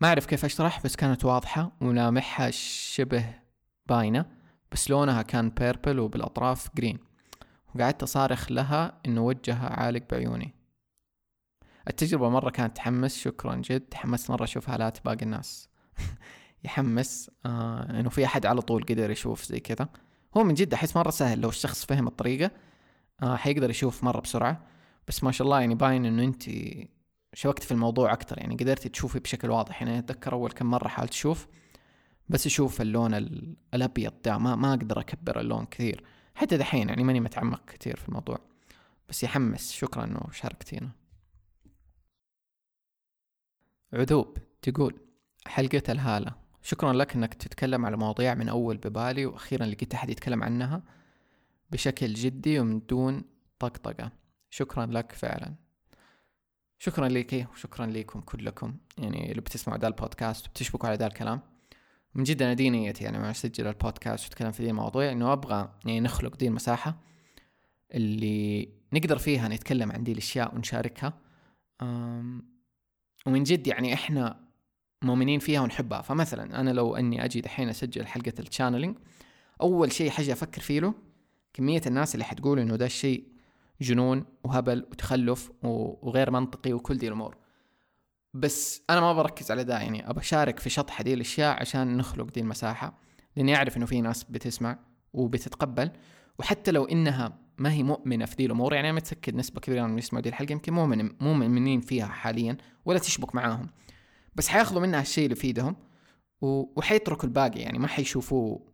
ما 0.00 0.08
أعرف 0.08 0.26
كيف 0.26 0.44
أشرح 0.44 0.82
بس 0.84 0.96
كانت 0.96 1.24
واضحة 1.24 1.72
وملامحها 1.80 2.50
شبه 2.50 3.34
باينة. 3.86 4.26
بس 4.72 4.90
لونها 4.90 5.22
كان 5.22 5.50
بيربل 5.50 5.98
وبالأطراف 5.98 6.68
جرين 6.76 7.07
وقعدت 7.74 8.02
أصارخ 8.02 8.52
لها 8.52 9.00
إنه 9.06 9.20
وجهها 9.20 9.68
عالق 9.68 10.02
بعيوني. 10.10 10.54
التجربة 11.88 12.28
مرة 12.28 12.50
كانت 12.50 12.76
تحمس 12.76 13.18
شكرا 13.18 13.54
جد. 13.54 13.80
تحمست 13.80 14.30
مرة 14.30 14.44
أشوف 14.44 14.70
هالات 14.70 15.04
باقي 15.04 15.22
الناس. 15.22 15.68
يحمس 16.64 17.30
آه 17.46 18.00
إنه 18.00 18.08
في 18.08 18.24
أحد 18.24 18.46
على 18.46 18.60
طول 18.60 18.82
قدر 18.82 19.10
يشوف 19.10 19.44
زي 19.44 19.60
كذا. 19.60 19.88
هو 20.36 20.44
من 20.44 20.54
جد 20.54 20.74
أحس 20.74 20.96
مرة 20.96 21.10
سهل 21.10 21.40
لو 21.40 21.48
الشخص 21.48 21.84
فهم 21.84 22.06
الطريقة. 22.06 22.50
آه 23.22 23.36
حيقدر 23.36 23.70
يشوف 23.70 24.04
مرة 24.04 24.20
بسرعة. 24.20 24.64
بس 25.08 25.24
ما 25.24 25.32
شاء 25.32 25.44
الله 25.46 25.60
يعني 25.60 25.74
باين 25.74 26.04
إنه 26.06 26.24
أنت 26.24 26.42
شوقت 27.34 27.62
في 27.62 27.72
الموضوع 27.72 28.12
أكتر. 28.12 28.38
يعني 28.38 28.54
قدرتي 28.56 28.88
تشوفي 28.88 29.18
بشكل 29.18 29.50
واضح. 29.50 29.82
يعني 29.82 29.98
أتذكر 29.98 30.32
أول 30.32 30.50
كم 30.52 30.66
مرة 30.66 30.88
حاولت 30.88 31.12
أشوف. 31.12 31.46
بس 32.28 32.46
أشوف 32.46 32.80
اللون 32.80 33.14
الأبيض 33.74 34.12
ده 34.24 34.38
ما 34.38 34.56
ما 34.56 34.70
أقدر 34.70 35.00
أكبر 35.00 35.40
اللون 35.40 35.66
كثير. 35.66 36.04
حتى 36.38 36.56
دحين 36.56 36.88
يعني 36.88 37.04
ماني 37.04 37.20
متعمق 37.20 37.64
كثير 37.64 37.96
في 37.96 38.08
الموضوع. 38.08 38.38
بس 39.08 39.22
يحمس. 39.22 39.72
شكرا 39.72 40.04
إنه 40.04 40.20
شاركتينا. 40.32 40.90
عذوب 43.92 44.38
تقول 44.62 45.00
حلقة 45.46 45.82
الهالة. 45.88 46.34
شكرا 46.62 46.92
لك 46.92 47.14
إنك 47.14 47.34
تتكلم 47.34 47.86
على 47.86 47.96
مواضيع 47.96 48.34
من 48.34 48.48
أول 48.48 48.76
ببالي 48.76 49.26
وأخيرا 49.26 49.66
لقيت 49.66 49.94
أحد 49.94 50.10
يتكلم 50.10 50.42
عنها 50.42 50.82
بشكل 51.70 52.14
جدي 52.14 52.60
ومن 52.60 52.86
دون 52.86 53.24
طقطقة. 53.58 54.12
شكرا 54.50 54.86
لك 54.86 55.12
فعلا. 55.12 55.54
شكرا 56.78 57.08
لك 57.08 57.48
وشكرا 57.52 57.86
لكم 57.86 58.20
كلكم. 58.20 58.76
يعني 58.98 59.30
اللي 59.30 59.40
بتسمعوا 59.40 59.78
ذا 59.78 59.88
البودكاست 59.88 60.46
وبتشبكوا 60.46 60.88
على 60.88 60.98
ذا 60.98 61.06
الكلام. 61.06 61.57
من 62.14 62.24
جد 62.24 62.42
أنا 62.42 62.54
دي 62.54 62.70
نيتي 62.70 63.04
يعني 63.04 63.18
ما 63.18 63.30
أسجل 63.30 63.66
البودكاست 63.66 64.24
وأتكلم 64.24 64.52
في 64.52 64.62
ذي 64.62 64.70
المواضيع 64.70 65.12
إنه 65.12 65.32
أبغى 65.32 65.72
يعني 65.84 66.00
نخلق 66.00 66.36
دي 66.36 66.48
المساحة 66.48 67.00
اللي 67.94 68.68
نقدر 68.92 69.18
فيها 69.18 69.48
نتكلم 69.48 69.92
عن 69.92 70.04
دي 70.04 70.12
الأشياء 70.12 70.54
ونشاركها. 70.54 71.12
ومن 73.26 73.42
جد 73.42 73.66
يعني 73.66 73.94
إحنا 73.94 74.40
مؤمنين 75.02 75.40
فيها 75.40 75.60
ونحبها. 75.60 76.02
فمثلا 76.02 76.60
أنا 76.60 76.70
لو 76.70 76.96
أني 76.96 77.24
أجي 77.24 77.40
دحين 77.40 77.68
أسجل 77.68 78.06
حلقة 78.06 78.32
ال 78.38 78.43
channeling 78.43 78.96
أول 79.60 79.92
شيء 79.92 80.10
حاجة 80.10 80.32
أفكر 80.32 80.60
فيه 80.60 80.80
له 80.80 80.94
كمية 81.52 81.82
الناس 81.86 82.14
اللي 82.14 82.24
حتقول 82.24 82.58
إنه 82.58 82.76
ده 82.76 82.86
الشيء 82.86 83.24
جنون 83.80 84.24
وهبل 84.44 84.86
وتخلف 84.90 85.50
وغير 85.62 86.30
منطقي 86.30 86.72
وكل 86.72 86.98
دي 86.98 87.08
الأمور. 87.08 87.36
بس 88.38 88.82
أنا 88.90 89.00
ما 89.00 89.12
بركز 89.12 89.50
على 89.50 89.64
ده 89.64 89.78
يعني 89.78 90.10
ابى 90.10 90.20
أشارك 90.20 90.58
في 90.58 90.70
شطح 90.70 91.02
دي 91.02 91.14
الأشياء 91.14 91.60
عشان 91.60 91.96
نخلق 91.96 92.32
دي 92.32 92.40
المساحة 92.40 92.98
لأني 93.36 93.56
أعرف 93.56 93.76
إنه 93.76 93.86
في 93.86 94.00
ناس 94.00 94.24
بتسمع 94.24 94.78
وبتتقبل 95.12 95.90
وحتى 96.38 96.70
لو 96.70 96.84
إنها 96.84 97.38
ما 97.58 97.72
هي 97.72 97.82
مؤمنة 97.82 98.24
في 98.24 98.36
دي 98.36 98.46
الأمور 98.46 98.74
يعني 98.74 98.88
أنا 98.88 98.96
متأكد 98.96 99.34
نسبة 99.34 99.60
كبيرة 99.60 99.86
من 99.86 99.98
يسمعوا 99.98 100.22
دي 100.22 100.28
الحلقة 100.28 100.52
يمكن 100.52 100.72
مو 100.72 100.86
مو 100.86 101.34
مؤمنين 101.34 101.80
فيها 101.80 102.06
حاليا 102.06 102.56
ولا 102.84 102.98
تشبك 102.98 103.34
معاهم. 103.34 103.70
بس 104.34 104.48
حياخذوا 104.48 104.80
منها 104.80 105.00
الشيء 105.00 105.24
اللي 105.24 105.36
يفيدهم 105.36 105.76
وحيتركوا 106.40 107.24
الباقي 107.24 107.60
يعني 107.60 107.78
ما 107.78 107.88
حيشوفوه 107.88 108.66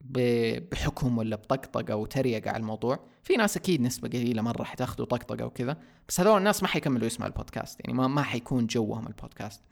بحكم 0.00 1.18
ولا 1.18 1.36
بطقطقة 1.36 1.92
أو 1.92 2.06
تريقة 2.06 2.50
على 2.50 2.60
الموضوع 2.60 3.06
في 3.22 3.36
ناس 3.36 3.56
أكيد 3.56 3.80
نسبة 3.80 4.08
قليلة 4.08 4.42
مرة 4.42 4.64
حتاخذوا 4.64 5.06
طقطقة 5.06 5.46
وكذا 5.46 5.76
بس 6.08 6.20
هذول 6.20 6.38
الناس 6.38 6.62
ما 6.62 6.68
حيكملوا 6.68 7.06
يسمعوا 7.06 7.30
البودكاست 7.32 7.80
يعني 7.80 7.92
ما 7.98 8.08
ما 8.08 8.22
حيكون 8.22 8.66
جوهم 8.66 9.06
البودكاست. 9.06 9.62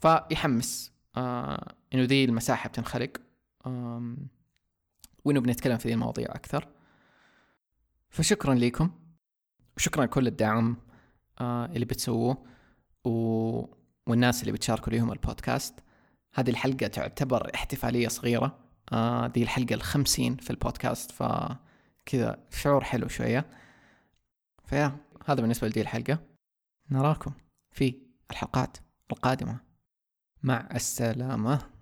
فيحمس 0.00 0.92
آه 1.16 1.74
إنه 1.94 2.02
ذي 2.02 2.24
المساحة 2.24 2.68
بتنخلق 2.68 3.10
وإنه 5.24 5.40
بنتكلم 5.40 5.78
في 5.78 5.88
ذي 5.88 5.94
المواضيع 5.94 6.26
أكثر. 6.28 6.68
فشكرا 8.10 8.54
لكم 8.54 8.90
وشكرا 9.76 10.04
لكل 10.04 10.26
الدعم 10.26 10.76
آه 11.40 11.66
اللي 11.66 11.84
بتسووه 11.84 12.44
و... 13.04 13.10
والناس 14.06 14.40
اللي 14.40 14.52
بتشاركوا 14.52 14.92
ليهم 14.92 15.12
البودكاست. 15.12 15.74
هذه 16.34 16.50
الحلقة 16.50 16.86
تعتبر 16.86 17.54
احتفالية 17.54 18.08
صغيرة. 18.08 18.63
آه 18.92 19.26
دي 19.26 19.42
الحلقة 19.42 19.74
الخمسين 19.74 20.36
في 20.36 20.50
البودكاست 20.50 21.10
فكذا 21.10 22.38
شعور 22.50 22.84
حلو 22.84 23.08
شوية. 23.08 23.46
فيا 24.64 24.96
هذا 25.26 25.40
بالنسبة 25.40 25.68
لدي 25.68 25.80
الحلقة. 25.80 26.18
نراكم 26.90 27.32
في 27.70 27.94
الحلقات 28.30 28.76
القادمة. 29.12 29.60
مع 30.42 30.68
السلامة. 30.74 31.73